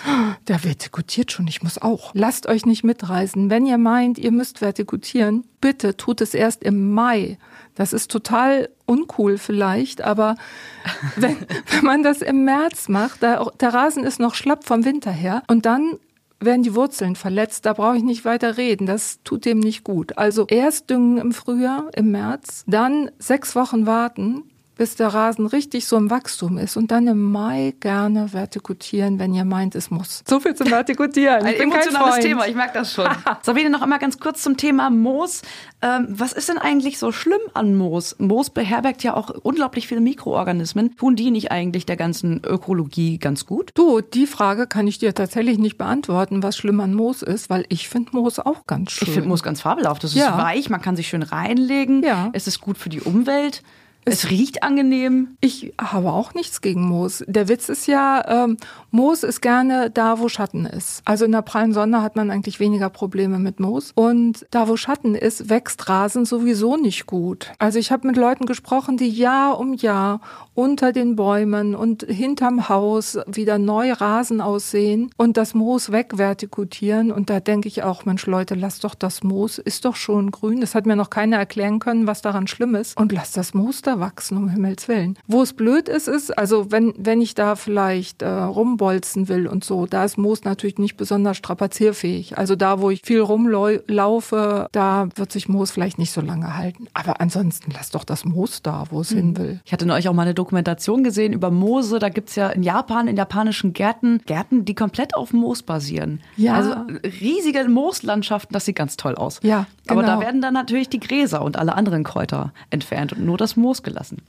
der 0.47 0.63
vertikutiert 0.63 1.31
schon, 1.31 1.47
ich 1.47 1.63
muss 1.63 1.81
auch. 1.81 2.11
Lasst 2.13 2.47
euch 2.47 2.65
nicht 2.65 2.83
mitreißen. 2.83 3.49
Wenn 3.49 3.65
ihr 3.65 3.77
meint, 3.77 4.17
ihr 4.17 4.31
müsst 4.31 4.61
vertikutieren, 4.61 5.45
bitte 5.61 5.97
tut 5.97 6.21
es 6.21 6.33
erst 6.33 6.63
im 6.63 6.91
Mai. 6.91 7.37
Das 7.75 7.93
ist 7.93 8.11
total 8.11 8.69
uncool 8.85 9.37
vielleicht, 9.37 10.01
aber 10.01 10.35
wenn, 11.15 11.37
wenn 11.71 11.83
man 11.83 12.03
das 12.03 12.21
im 12.21 12.43
März 12.45 12.89
macht, 12.89 13.21
der, 13.21 13.51
der 13.59 13.73
Rasen 13.73 14.03
ist 14.03 14.19
noch 14.19 14.35
schlapp 14.35 14.65
vom 14.65 14.85
Winter 14.85 15.11
her 15.11 15.43
und 15.47 15.65
dann 15.65 15.99
werden 16.45 16.63
die 16.63 16.75
Wurzeln 16.75 17.15
verletzt, 17.15 17.65
da 17.65 17.73
brauche 17.73 17.97
ich 17.97 18.03
nicht 18.03 18.25
weiter 18.25 18.57
reden, 18.57 18.85
das 18.85 19.19
tut 19.23 19.45
dem 19.45 19.59
nicht 19.59 19.83
gut. 19.83 20.17
Also 20.17 20.45
erst 20.47 20.89
düngen 20.89 21.17
im 21.17 21.31
Frühjahr, 21.31 21.89
im 21.95 22.11
März, 22.11 22.63
dann 22.67 23.11
sechs 23.17 23.55
Wochen 23.55 23.85
warten, 23.85 24.43
bis 24.75 24.95
der 24.95 25.07
Rasen 25.07 25.45
richtig 25.45 25.85
so 25.85 25.97
im 25.97 26.09
Wachstum 26.09 26.57
ist 26.57 26.77
und 26.77 26.91
dann 26.91 27.07
im 27.07 27.31
Mai 27.31 27.73
gerne 27.79 28.33
vertikutieren, 28.33 29.19
wenn 29.19 29.33
ihr 29.33 29.45
meint, 29.45 29.75
es 29.75 29.91
muss. 29.91 30.23
So 30.27 30.39
viel 30.39 30.55
zum 30.55 30.69
Vertikutieren. 30.69 31.43
Ein 31.45 31.55
emotionales 31.55 32.19
Thema, 32.23 32.47
ich 32.47 32.55
merke 32.55 32.79
das 32.79 32.93
schon. 32.93 33.07
Sabine, 33.41 33.69
noch 33.69 33.81
einmal 33.81 33.99
ganz 33.99 34.19
kurz 34.19 34.41
zum 34.41 34.57
Thema 34.57 34.89
Moos. 34.89 35.41
Ähm, 35.81 36.07
was 36.09 36.33
ist 36.33 36.49
denn 36.49 36.57
eigentlich 36.57 36.97
so 36.97 37.11
schlimm 37.11 37.41
an 37.53 37.75
Moos? 37.75 38.15
Moos 38.19 38.49
beherbergt 38.49 39.03
ja 39.03 39.15
auch 39.15 39.29
unglaublich 39.29 39.87
viele 39.87 40.01
Mikroorganismen. 40.01 40.95
Tun 40.95 41.15
die 41.15 41.29
nicht 41.29 41.51
eigentlich 41.51 41.85
der 41.85 41.97
ganzen 41.97 42.41
Ökologie 42.43 43.19
ganz 43.19 43.45
gut? 43.45 43.71
Du, 43.75 44.01
die 44.01 44.27
Frage 44.27 44.65
kann 44.65 44.87
ich 44.87 44.97
dir 44.97 45.13
tatsächlich 45.13 45.57
nicht 45.59 45.77
beantworten, 45.77 46.41
was 46.41 46.57
schlimm 46.57 46.79
an 46.79 46.93
Moos 46.93 47.21
ist, 47.21 47.49
weil 47.49 47.65
ich 47.69 47.89
finde 47.89 48.11
Moos 48.13 48.39
auch 48.39 48.65
ganz 48.65 48.91
schön. 48.91 49.07
Ich 49.07 49.13
finde 49.13 49.29
Moos 49.29 49.43
ganz 49.43 49.61
fabelhaft. 49.61 50.03
Das 50.03 50.11
ist 50.11 50.17
ja. 50.17 50.37
weich, 50.37 50.69
man 50.69 50.81
kann 50.81 50.95
sich 50.95 51.07
schön 51.07 51.23
reinlegen. 51.23 52.03
Ja. 52.03 52.29
Es 52.33 52.47
ist 52.47 52.59
gut 52.59 52.77
für 52.77 52.89
die 52.89 53.01
Umwelt. 53.01 53.61
Es, 54.05 54.29
riecht 54.29 54.63
angenehm. 54.63 55.37
Ich 55.39 55.73
habe 55.79 56.11
auch 56.11 56.33
nichts 56.33 56.61
gegen 56.61 56.81
Moos. 56.81 57.23
Der 57.27 57.47
Witz 57.47 57.69
ist 57.69 57.87
ja, 57.87 58.23
ähm, 58.27 58.57
Moos 58.91 59.23
ist 59.23 59.41
gerne 59.41 59.89
da, 59.89 60.19
wo 60.19 60.27
Schatten 60.29 60.65
ist. 60.65 61.01
Also 61.05 61.25
in 61.25 61.31
der 61.31 61.41
prallen 61.41 61.73
Sonne 61.73 62.01
hat 62.01 62.15
man 62.15 62.29
eigentlich 62.29 62.59
weniger 62.59 62.89
Probleme 62.89 63.39
mit 63.39 63.59
Moos. 63.59 63.91
Und 63.95 64.45
da, 64.51 64.67
wo 64.67 64.75
Schatten 64.75 65.15
ist, 65.15 65.49
wächst 65.49 65.87
Rasen 65.87 66.25
sowieso 66.25 66.77
nicht 66.77 67.05
gut. 67.05 67.51
Also 67.59 67.79
ich 67.79 67.91
habe 67.91 68.07
mit 68.07 68.17
Leuten 68.17 68.45
gesprochen, 68.45 68.97
die 68.97 69.09
Jahr 69.09 69.59
um 69.59 69.73
Jahr 69.73 70.19
unter 70.53 70.91
den 70.91 71.15
Bäumen 71.15 71.73
und 71.73 72.03
hinterm 72.03 72.69
Haus 72.69 73.17
wieder 73.25 73.57
neu 73.57 73.91
Rasen 73.93 74.41
aussehen 74.41 75.09
und 75.17 75.37
das 75.37 75.53
Moos 75.53 75.91
wegvertikutieren. 75.91 77.11
Und 77.11 77.29
da 77.29 77.39
denke 77.39 77.67
ich 77.67 77.83
auch, 77.83 78.05
Mensch 78.05 78.25
Leute, 78.27 78.55
lasst 78.55 78.83
doch 78.83 78.95
das 78.95 79.23
Moos, 79.23 79.57
ist 79.57 79.85
doch 79.85 79.95
schon 79.95 80.31
grün. 80.31 80.61
Das 80.61 80.75
hat 80.75 80.85
mir 80.85 80.95
noch 80.95 81.09
keiner 81.09 81.37
erklären 81.37 81.79
können, 81.79 82.05
was 82.05 82.21
daran 82.21 82.47
schlimm 82.47 82.75
ist. 82.75 82.99
Und 82.99 83.11
lasst 83.11 83.37
das 83.37 83.53
Moos 83.53 83.81
da 83.81 83.92
wachsen, 83.99 84.37
um 84.37 84.49
Himmels 84.49 84.87
Willen. 84.87 85.17
Wo 85.27 85.41
es 85.41 85.53
blöd 85.53 85.89
ist, 85.89 86.07
ist, 86.07 86.37
also 86.37 86.71
wenn, 86.71 86.93
wenn 86.97 87.21
ich 87.21 87.35
da 87.35 87.55
vielleicht 87.55 88.21
äh, 88.21 88.27
rumbolzen 88.27 89.27
will 89.27 89.47
und 89.47 89.63
so, 89.63 89.85
da 89.85 90.03
ist 90.03 90.17
Moos 90.17 90.43
natürlich 90.43 90.77
nicht 90.77 90.97
besonders 90.97 91.37
strapazierfähig. 91.37 92.37
Also 92.37 92.55
da, 92.55 92.79
wo 92.79 92.89
ich 92.89 93.01
viel 93.03 93.21
rumlaufe, 93.21 94.67
da 94.71 95.09
wird 95.15 95.31
sich 95.31 95.49
Moos 95.49 95.71
vielleicht 95.71 95.97
nicht 95.97 96.11
so 96.11 96.21
lange 96.21 96.57
halten. 96.57 96.87
Aber 96.93 97.21
ansonsten 97.21 97.71
lasst 97.71 97.95
doch 97.95 98.03
das 98.03 98.25
Moos 98.25 98.61
da, 98.61 98.85
wo 98.89 99.01
es 99.01 99.11
mhm. 99.11 99.17
hin 99.17 99.37
will. 99.37 99.61
Ich 99.65 99.73
hatte 99.73 99.85
neulich 99.85 100.09
auch 100.09 100.13
mal 100.13 100.23
eine 100.23 100.33
Dokumentation 100.33 101.03
gesehen 101.03 101.33
über 101.33 101.51
Moose. 101.51 101.99
Da 101.99 102.09
gibt's 102.09 102.35
ja 102.35 102.49
in 102.49 102.63
Japan, 102.63 103.07
in 103.07 103.17
japanischen 103.17 103.73
Gärten, 103.73 104.21
Gärten, 104.25 104.65
die 104.65 104.75
komplett 104.75 105.15
auf 105.15 105.33
Moos 105.33 105.63
basieren. 105.63 106.21
Ja. 106.37 106.55
Also 106.55 106.73
riesige 107.21 107.67
Mooslandschaften, 107.67 108.53
das 108.53 108.65
sieht 108.65 108.75
ganz 108.75 108.97
toll 108.97 109.15
aus. 109.15 109.39
Ja, 109.43 109.67
genau. 109.87 109.99
Aber 109.99 110.07
da 110.07 110.19
werden 110.19 110.41
dann 110.41 110.53
natürlich 110.53 110.89
die 110.89 110.99
Gräser 110.99 111.43
und 111.43 111.57
alle 111.57 111.75
anderen 111.75 112.03
Kräuter 112.03 112.53
entfernt 112.69 113.13
und 113.13 113.25
nur 113.25 113.37
das 113.37 113.55
Moos 113.55 113.82
gelassen. 113.83 114.21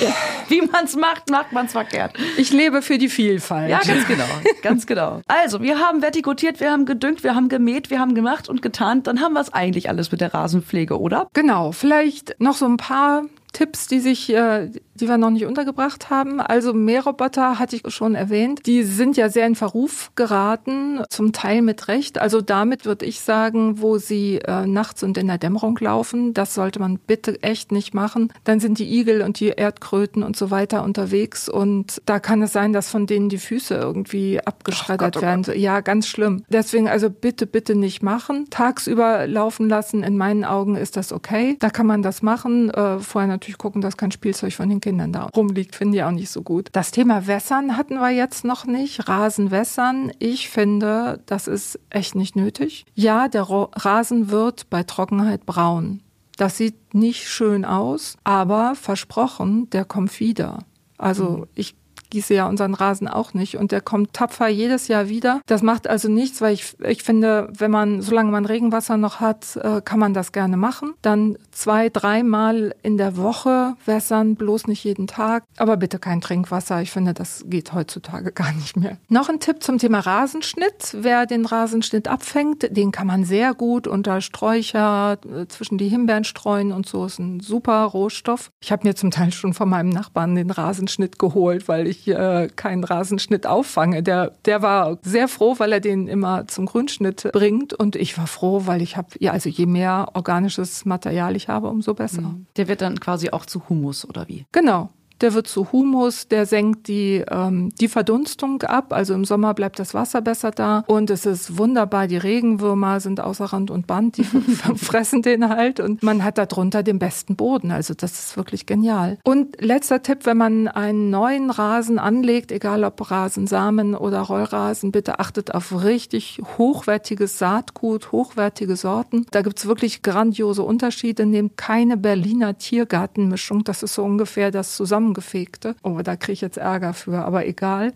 Ja. 0.00 0.08
Wie 0.48 0.62
man's 0.62 0.96
macht, 0.96 1.30
macht 1.30 1.52
man's 1.52 1.72
verkehrt. 1.72 2.14
Ich 2.36 2.52
lebe 2.52 2.82
für 2.82 2.98
die 2.98 3.08
Vielfalt. 3.08 3.70
Ja, 3.70 3.80
ganz 3.80 4.06
genau, 4.06 4.24
ganz 4.62 4.86
genau. 4.86 5.22
Also, 5.28 5.62
wir 5.62 5.78
haben 5.78 6.00
vertikutiert, 6.00 6.60
wir 6.60 6.70
haben 6.70 6.86
gedüngt, 6.86 7.22
wir 7.22 7.34
haben 7.34 7.48
gemäht, 7.48 7.90
wir 7.90 8.00
haben 8.00 8.14
gemacht 8.14 8.48
und 8.48 8.62
getan. 8.62 9.02
Dann 9.02 9.20
haben 9.20 9.34
wir 9.34 9.40
es 9.40 9.52
eigentlich 9.52 9.88
alles 9.88 10.12
mit 10.12 10.20
der 10.20 10.34
Rasenpflege, 10.34 10.98
oder? 10.98 11.28
Genau. 11.32 11.72
Vielleicht 11.72 12.36
noch 12.38 12.54
so 12.54 12.66
ein 12.66 12.76
paar 12.76 13.24
Tipps, 13.52 13.86
die 13.86 14.00
sich, 14.00 14.32
äh, 14.32 14.70
die 14.94 15.08
wir 15.08 15.18
noch 15.18 15.30
nicht 15.30 15.44
untergebracht 15.44 16.10
haben. 16.10 16.40
Also 16.40 16.72
Mähroboter 16.72 17.58
hatte 17.58 17.76
ich 17.76 17.82
schon 17.92 18.14
erwähnt. 18.14 18.66
Die 18.66 18.82
sind 18.82 19.16
ja 19.16 19.28
sehr 19.28 19.46
in 19.46 19.54
Verruf 19.54 20.10
geraten, 20.14 21.02
zum 21.10 21.32
Teil 21.32 21.62
mit 21.62 21.88
Recht. 21.88 22.18
Also 22.18 22.40
damit 22.40 22.84
würde 22.84 23.04
ich 23.04 23.20
sagen, 23.20 23.80
wo 23.80 23.98
sie 23.98 24.38
äh, 24.38 24.66
nachts 24.66 25.02
und 25.02 25.18
in 25.18 25.26
der 25.26 25.38
Dämmerung 25.38 25.78
laufen, 25.80 26.34
das 26.34 26.54
sollte 26.54 26.78
man 26.78 26.98
bitte 26.98 27.42
echt 27.42 27.72
nicht 27.72 27.94
machen. 27.94 28.32
Dann 28.44 28.60
sind 28.60 28.78
die 28.78 28.98
Igel 28.98 29.22
und 29.22 29.38
die 29.40 29.48
Erdkröten 29.48 30.22
und 30.22 30.36
so 30.36 30.50
weiter 30.50 30.82
unterwegs 30.82 31.48
und 31.48 32.00
da 32.06 32.20
kann 32.20 32.42
es 32.42 32.52
sein, 32.52 32.72
dass 32.72 32.88
von 32.88 33.06
denen 33.06 33.28
die 33.28 33.38
Füße 33.38 33.74
irgendwie 33.74 34.40
abgeschreddert 34.40 35.14
Gott, 35.14 35.22
oh 35.22 35.26
werden. 35.26 35.44
Ja, 35.54 35.80
ganz 35.80 36.06
schlimm. 36.06 36.44
Deswegen 36.48 36.88
also 36.88 37.10
bitte, 37.10 37.46
bitte 37.46 37.74
nicht 37.74 38.02
machen. 38.02 38.46
Tagsüber 38.50 39.26
laufen 39.26 39.68
lassen, 39.68 40.02
in 40.02 40.16
meinen 40.16 40.44
Augen 40.44 40.76
ist 40.76 40.96
das 40.96 41.12
okay. 41.12 41.56
Da 41.60 41.70
kann 41.70 41.86
man 41.86 42.02
das 42.02 42.22
machen. 42.22 42.70
Äh, 42.70 42.98
vorher 42.98 43.28
natürlich 43.42 43.58
gucken, 43.58 43.80
dass 43.80 43.96
kein 43.96 44.12
Spielzeug 44.12 44.52
von 44.52 44.68
den 44.68 44.80
Kindern 44.80 45.12
da 45.12 45.24
rumliegt, 45.24 45.74
finde 45.74 45.98
ich 45.98 46.04
auch 46.04 46.12
nicht 46.12 46.30
so 46.30 46.42
gut. 46.42 46.68
Das 46.72 46.92
Thema 46.92 47.26
Wässern 47.26 47.76
hatten 47.76 47.94
wir 47.96 48.10
jetzt 48.10 48.44
noch 48.44 48.66
nicht. 48.66 49.08
Rasen 49.08 49.50
wässern. 49.50 50.12
Ich 50.20 50.48
finde, 50.48 51.20
das 51.26 51.48
ist 51.48 51.80
echt 51.90 52.14
nicht 52.14 52.36
nötig. 52.36 52.86
Ja, 52.94 53.26
der 53.26 53.42
Rasen 53.42 54.30
wird 54.30 54.70
bei 54.70 54.84
Trockenheit 54.84 55.44
braun. 55.44 56.02
Das 56.36 56.56
sieht 56.56 56.94
nicht 56.94 57.28
schön 57.28 57.64
aus, 57.64 58.16
aber 58.22 58.74
versprochen, 58.76 59.68
der 59.70 59.84
kommt 59.84 60.20
wieder. 60.20 60.60
Also 60.96 61.24
mhm. 61.24 61.46
ich 61.56 61.74
gieße 62.12 62.34
ja 62.34 62.46
unseren 62.46 62.74
Rasen 62.74 63.08
auch 63.08 63.34
nicht 63.34 63.56
und 63.56 63.72
der 63.72 63.80
kommt 63.80 64.12
tapfer 64.12 64.48
jedes 64.48 64.86
Jahr 64.88 65.08
wieder. 65.08 65.40
Das 65.46 65.62
macht 65.62 65.88
also 65.88 66.08
nichts, 66.08 66.40
weil 66.40 66.54
ich, 66.54 66.76
ich 66.80 67.02
finde, 67.02 67.48
wenn 67.56 67.70
man, 67.70 68.02
solange 68.02 68.30
man 68.30 68.44
Regenwasser 68.44 68.96
noch 68.98 69.20
hat, 69.20 69.56
äh, 69.56 69.80
kann 69.80 69.98
man 69.98 70.12
das 70.12 70.32
gerne 70.32 70.56
machen. 70.56 70.94
Dann 71.00 71.38
zwei, 71.52 71.88
dreimal 71.88 72.74
in 72.82 72.98
der 72.98 73.16
Woche 73.16 73.74
wässern, 73.86 74.36
bloß 74.36 74.66
nicht 74.66 74.84
jeden 74.84 75.06
Tag. 75.06 75.44
Aber 75.56 75.76
bitte 75.76 75.98
kein 75.98 76.20
Trinkwasser. 76.20 76.82
Ich 76.82 76.90
finde, 76.90 77.14
das 77.14 77.44
geht 77.46 77.72
heutzutage 77.72 78.32
gar 78.32 78.52
nicht 78.52 78.76
mehr. 78.76 78.98
Noch 79.08 79.30
ein 79.30 79.40
Tipp 79.40 79.62
zum 79.62 79.78
Thema 79.78 80.00
Rasenschnitt. 80.00 80.94
Wer 80.98 81.24
den 81.26 81.46
Rasenschnitt 81.46 82.08
abfängt, 82.08 82.76
den 82.76 82.92
kann 82.92 83.06
man 83.06 83.24
sehr 83.24 83.54
gut 83.54 83.86
unter 83.86 84.20
Sträucher 84.20 85.18
äh, 85.24 85.46
zwischen 85.46 85.78
die 85.78 85.88
Himbeeren 85.88 86.24
streuen 86.24 86.72
und 86.72 86.86
so 86.86 87.06
ist 87.06 87.18
ein 87.18 87.40
super 87.40 87.84
Rohstoff. 87.84 88.50
Ich 88.60 88.70
habe 88.70 88.86
mir 88.86 88.94
zum 88.94 89.10
Teil 89.10 89.32
schon 89.32 89.54
von 89.54 89.68
meinem 89.68 89.88
Nachbarn 89.88 90.34
den 90.34 90.50
Rasenschnitt 90.50 91.18
geholt, 91.18 91.68
weil 91.68 91.81
ich 91.86 92.08
äh, 92.08 92.48
keinen 92.54 92.84
Rasenschnitt 92.84 93.46
auffange. 93.46 94.02
Der, 94.02 94.32
der 94.44 94.62
war 94.62 94.98
sehr 95.02 95.28
froh, 95.28 95.54
weil 95.58 95.72
er 95.72 95.80
den 95.80 96.08
immer 96.08 96.46
zum 96.46 96.66
Grünschnitt 96.66 97.30
bringt. 97.32 97.74
Und 97.74 97.96
ich 97.96 98.18
war 98.18 98.26
froh, 98.26 98.62
weil 98.66 98.82
ich 98.82 98.96
habe, 98.96 99.08
ja, 99.18 99.32
also 99.32 99.48
je 99.48 99.66
mehr 99.66 100.08
organisches 100.14 100.84
Material 100.84 101.36
ich 101.36 101.48
habe, 101.48 101.68
umso 101.68 101.94
besser. 101.94 102.22
Mhm. 102.22 102.46
Der 102.56 102.68
wird 102.68 102.82
dann 102.82 103.00
quasi 103.00 103.30
auch 103.30 103.46
zu 103.46 103.68
Humus 103.68 104.08
oder 104.08 104.28
wie? 104.28 104.46
Genau. 104.52 104.90
Der 105.22 105.34
wird 105.34 105.46
zu 105.46 105.72
Humus, 105.72 106.28
der 106.28 106.46
senkt 106.46 106.88
die, 106.88 107.24
ähm, 107.30 107.70
die 107.80 107.88
Verdunstung 107.88 108.62
ab. 108.62 108.92
Also 108.92 109.14
im 109.14 109.24
Sommer 109.24 109.54
bleibt 109.54 109.78
das 109.78 109.94
Wasser 109.94 110.20
besser 110.20 110.50
da. 110.50 110.84
Und 110.86 111.10
es 111.10 111.26
ist 111.26 111.58
wunderbar. 111.58 112.08
Die 112.08 112.16
Regenwürmer 112.16 113.00
sind 113.00 113.20
außer 113.20 113.46
Rand 113.46 113.70
und 113.70 113.86
Band, 113.86 114.16
die 114.16 114.24
fressen 114.76 115.22
den 115.22 115.48
halt. 115.48 115.80
Und 115.80 116.02
man 116.02 116.24
hat 116.24 116.38
darunter 116.38 116.82
den 116.82 116.98
besten 116.98 117.36
Boden. 117.36 117.70
Also 117.70 117.94
das 117.94 118.12
ist 118.12 118.36
wirklich 118.36 118.66
genial. 118.66 119.18
Und 119.22 119.60
letzter 119.60 120.02
Tipp, 120.02 120.26
wenn 120.26 120.36
man 120.36 120.68
einen 120.68 121.10
neuen 121.10 121.50
Rasen 121.50 121.98
anlegt, 121.98 122.50
egal 122.50 122.84
ob 122.84 123.10
Rasensamen 123.10 123.94
oder 123.94 124.20
Rollrasen, 124.20 124.90
bitte 124.90 125.20
achtet 125.20 125.54
auf 125.54 125.84
richtig 125.84 126.40
hochwertiges 126.58 127.38
Saatgut, 127.38 128.10
hochwertige 128.12 128.76
Sorten. 128.76 129.26
Da 129.30 129.42
gibt's 129.42 129.66
wirklich 129.66 130.02
grandiose 130.02 130.62
Unterschiede. 130.62 131.26
Nehmt 131.26 131.56
keine 131.56 131.96
Berliner 131.96 132.58
Tiergartenmischung. 132.58 133.64
Das 133.64 133.82
ist 133.82 133.94
so 133.94 134.02
ungefähr 134.02 134.50
das 134.50 134.76
zusammengefegte. 135.12 135.74
Oh, 135.82 136.00
da 136.02 136.16
kriege 136.16 136.32
ich 136.32 136.40
jetzt 136.40 136.56
Ärger 136.56 136.94
für, 136.94 137.24
aber 137.24 137.46
egal. 137.46 137.92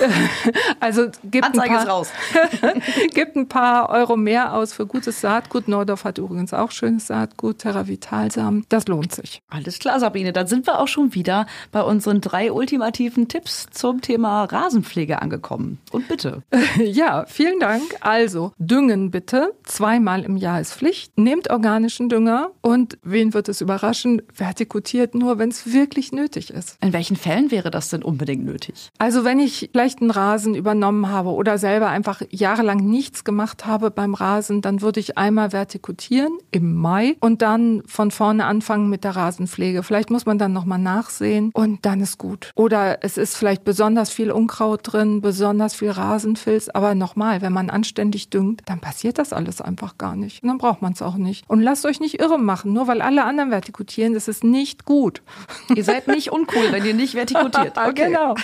also 0.80 1.08
gibt 1.24 1.44
ein, 1.44 1.52
paar, 1.52 2.06
gibt 3.14 3.36
ein 3.36 3.48
paar 3.48 3.90
Euro 3.90 4.16
mehr 4.16 4.54
aus 4.54 4.72
für 4.72 4.86
gutes 4.86 5.20
Saatgut. 5.20 5.68
Nordorf 5.68 6.04
hat 6.04 6.18
übrigens 6.18 6.52
auch 6.52 6.70
schönes 6.70 7.06
Saatgut, 7.06 7.58
Terravitalsamen. 7.58 8.66
Das 8.68 8.86
lohnt 8.86 9.12
sich. 9.12 9.42
Alles 9.48 9.78
klar, 9.78 10.00
Sabine. 10.00 10.32
Dann 10.32 10.46
sind 10.46 10.66
wir 10.66 10.80
auch 10.80 10.88
schon 10.88 11.14
wieder 11.14 11.46
bei 11.72 11.82
unseren 11.82 12.20
drei 12.20 12.52
ultimativen 12.52 13.28
Tipps 13.28 13.66
zum 13.70 14.00
Thema 14.00 14.44
Rasenpflege 14.44 15.22
angekommen. 15.22 15.78
Und 15.92 16.08
bitte. 16.08 16.42
ja, 16.78 17.24
vielen 17.26 17.60
Dank. 17.60 17.82
Also, 18.00 18.52
düngen 18.58 19.10
bitte. 19.10 19.54
Zweimal 19.64 20.24
im 20.24 20.36
Jahr 20.36 20.60
ist 20.60 20.74
Pflicht. 20.74 21.16
Nehmt 21.18 21.50
organischen 21.50 22.08
Dünger 22.08 22.50
und 22.60 22.98
wen 23.02 23.34
wird 23.34 23.48
es 23.48 23.60
überraschen? 23.60 24.22
Vertikutiert 24.32 25.14
nur, 25.14 25.38
wenn 25.38 25.50
es 25.50 25.72
wirklich 25.72 26.12
nötig 26.12 26.53
ist. 26.54 26.78
In 26.80 26.92
welchen 26.92 27.16
Fällen 27.16 27.50
wäre 27.50 27.70
das 27.70 27.90
denn 27.90 28.02
unbedingt 28.02 28.44
nötig? 28.44 28.90
Also, 28.98 29.24
wenn 29.24 29.38
ich 29.38 29.70
vielleicht 29.72 30.00
einen 30.00 30.10
Rasen 30.10 30.54
übernommen 30.54 31.08
habe 31.08 31.30
oder 31.30 31.58
selber 31.58 31.88
einfach 31.88 32.22
jahrelang 32.30 32.78
nichts 32.78 33.24
gemacht 33.24 33.66
habe 33.66 33.90
beim 33.90 34.14
Rasen, 34.14 34.62
dann 34.62 34.80
würde 34.80 35.00
ich 35.00 35.18
einmal 35.18 35.52
vertikutieren 35.52 36.38
im 36.50 36.74
Mai 36.74 37.16
und 37.20 37.42
dann 37.42 37.82
von 37.86 38.10
vorne 38.10 38.46
anfangen 38.46 38.88
mit 38.88 39.04
der 39.04 39.16
Rasenpflege. 39.16 39.82
Vielleicht 39.82 40.10
muss 40.10 40.26
man 40.26 40.38
dann 40.38 40.52
nochmal 40.52 40.78
nachsehen 40.78 41.50
und 41.52 41.84
dann 41.84 42.00
ist 42.00 42.18
gut. 42.18 42.52
Oder 42.54 43.02
es 43.02 43.18
ist 43.18 43.36
vielleicht 43.36 43.64
besonders 43.64 44.10
viel 44.10 44.30
Unkraut 44.30 44.80
drin, 44.84 45.20
besonders 45.20 45.74
viel 45.74 45.90
Rasenfilz. 45.90 46.68
Aber 46.68 46.94
nochmal, 46.94 47.42
wenn 47.42 47.52
man 47.52 47.70
anständig 47.70 48.30
düngt, 48.30 48.62
dann 48.66 48.80
passiert 48.80 49.18
das 49.18 49.32
alles 49.32 49.60
einfach 49.60 49.98
gar 49.98 50.16
nicht. 50.16 50.42
Und 50.42 50.48
dann 50.48 50.58
braucht 50.58 50.82
man 50.82 50.92
es 50.92 51.02
auch 51.02 51.16
nicht. 51.16 51.44
Und 51.48 51.60
lasst 51.60 51.84
euch 51.86 52.00
nicht 52.00 52.20
irre 52.20 52.38
machen, 52.38 52.72
nur 52.72 52.86
weil 52.86 53.02
alle 53.02 53.24
anderen 53.24 53.50
vertikutieren, 53.50 54.14
das 54.14 54.28
ist 54.28 54.44
nicht 54.44 54.84
gut. 54.84 55.22
Ihr 55.74 55.84
seid 55.84 56.08
nicht 56.08 56.32
uncool, 56.34 56.72
wenn 56.72 56.84
ihr 56.84 56.94
nicht 56.94 57.14
vertikutiert. 57.14 57.74
Okay. 57.84 58.06
genau. 58.06 58.34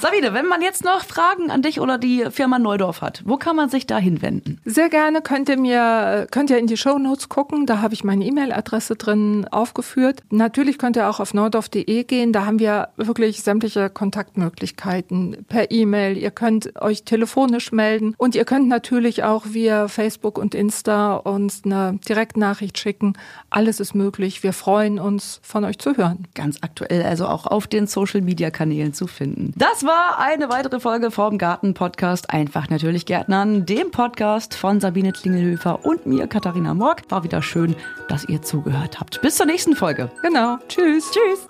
Sabine, 0.00 0.32
wenn 0.32 0.46
man 0.46 0.62
jetzt 0.62 0.84
noch 0.84 1.04
Fragen 1.04 1.50
an 1.50 1.62
dich 1.62 1.80
oder 1.80 1.98
die 1.98 2.26
Firma 2.30 2.58
Neudorf 2.58 3.02
hat, 3.02 3.22
wo 3.24 3.36
kann 3.36 3.56
man 3.56 3.68
sich 3.68 3.86
da 3.86 3.98
hinwenden? 3.98 4.60
Sehr 4.64 4.88
gerne 4.88 5.20
könnt 5.20 5.48
ihr 5.48 5.58
mir, 5.58 6.28
könnt 6.30 6.50
ihr 6.50 6.58
in 6.58 6.66
die 6.66 6.76
Show 6.76 6.98
Notes 6.98 7.28
gucken. 7.28 7.66
Da 7.66 7.80
habe 7.80 7.94
ich 7.94 8.04
meine 8.04 8.24
E-Mail-Adresse 8.24 8.96
drin 8.96 9.46
aufgeführt. 9.50 10.22
Natürlich 10.30 10.78
könnt 10.78 10.96
ihr 10.96 11.08
auch 11.08 11.18
auf 11.18 11.34
neudorf.de 11.34 12.04
gehen. 12.04 12.32
Da 12.32 12.46
haben 12.46 12.58
wir 12.60 12.90
wirklich 12.96 13.42
sämtliche 13.42 13.90
Kontaktmöglichkeiten 13.90 15.44
per 15.48 15.70
E-Mail. 15.70 16.16
Ihr 16.16 16.30
könnt 16.30 16.80
euch 16.80 17.02
telefonisch 17.04 17.72
melden 17.72 18.14
und 18.16 18.34
ihr 18.34 18.44
könnt 18.44 18.68
natürlich 18.68 19.24
auch 19.24 19.46
via 19.48 19.88
Facebook 19.88 20.38
und 20.38 20.54
Insta 20.54 21.16
uns 21.16 21.62
eine 21.64 21.98
Direktnachricht 22.08 22.78
schicken. 22.78 23.14
Alles 23.50 23.80
ist 23.80 23.94
möglich. 23.94 24.42
Wir 24.42 24.52
freuen 24.52 24.98
uns, 24.98 25.40
von 25.42 25.64
euch 25.64 25.78
zu 25.78 25.96
hören. 25.96 26.28
Ganz 26.34 26.58
aktuell, 26.60 27.02
also 27.02 27.17
auch 27.26 27.46
auf 27.46 27.66
den 27.66 27.86
Social 27.86 28.20
Media 28.20 28.50
Kanälen 28.50 28.92
zu 28.92 29.06
finden. 29.06 29.52
Das 29.56 29.84
war 29.84 30.18
eine 30.18 30.48
weitere 30.48 30.80
Folge 30.80 31.10
vom 31.10 31.38
Garten 31.38 31.74
Podcast 31.74 32.30
Einfach 32.30 32.68
natürlich 32.68 33.06
Gärtnern, 33.06 33.66
dem 33.66 33.90
Podcast 33.90 34.54
von 34.54 34.80
Sabine 34.80 35.12
Klingelhöfer 35.12 35.84
und 35.84 36.06
mir, 36.06 36.26
Katharina 36.26 36.74
Morg. 36.74 37.02
War 37.08 37.24
wieder 37.24 37.42
schön, 37.42 37.74
dass 38.08 38.24
ihr 38.24 38.42
zugehört 38.42 39.00
habt. 39.00 39.20
Bis 39.22 39.36
zur 39.36 39.46
nächsten 39.46 39.74
Folge. 39.74 40.10
Genau. 40.22 40.58
Tschüss. 40.68 41.10
Tschüss. 41.10 41.48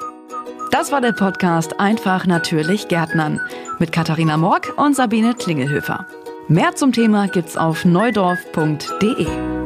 Das 0.71 0.93
war 0.93 1.01
der 1.01 1.13
Podcast 1.13 1.81
Einfach 1.81 2.27
natürlich 2.27 2.89
Gärtnern 2.89 3.41
mit 3.79 3.93
Katharina 3.93 4.37
Morg 4.37 4.75
und 4.77 4.95
Sabine 4.95 5.35
Klingelhöfer. 5.35 6.07
Mehr 6.49 6.75
zum 6.75 6.93
Thema 6.93 7.27
gibt's 7.29 7.57
auf 7.57 7.85
neudorf.de. 7.85 9.58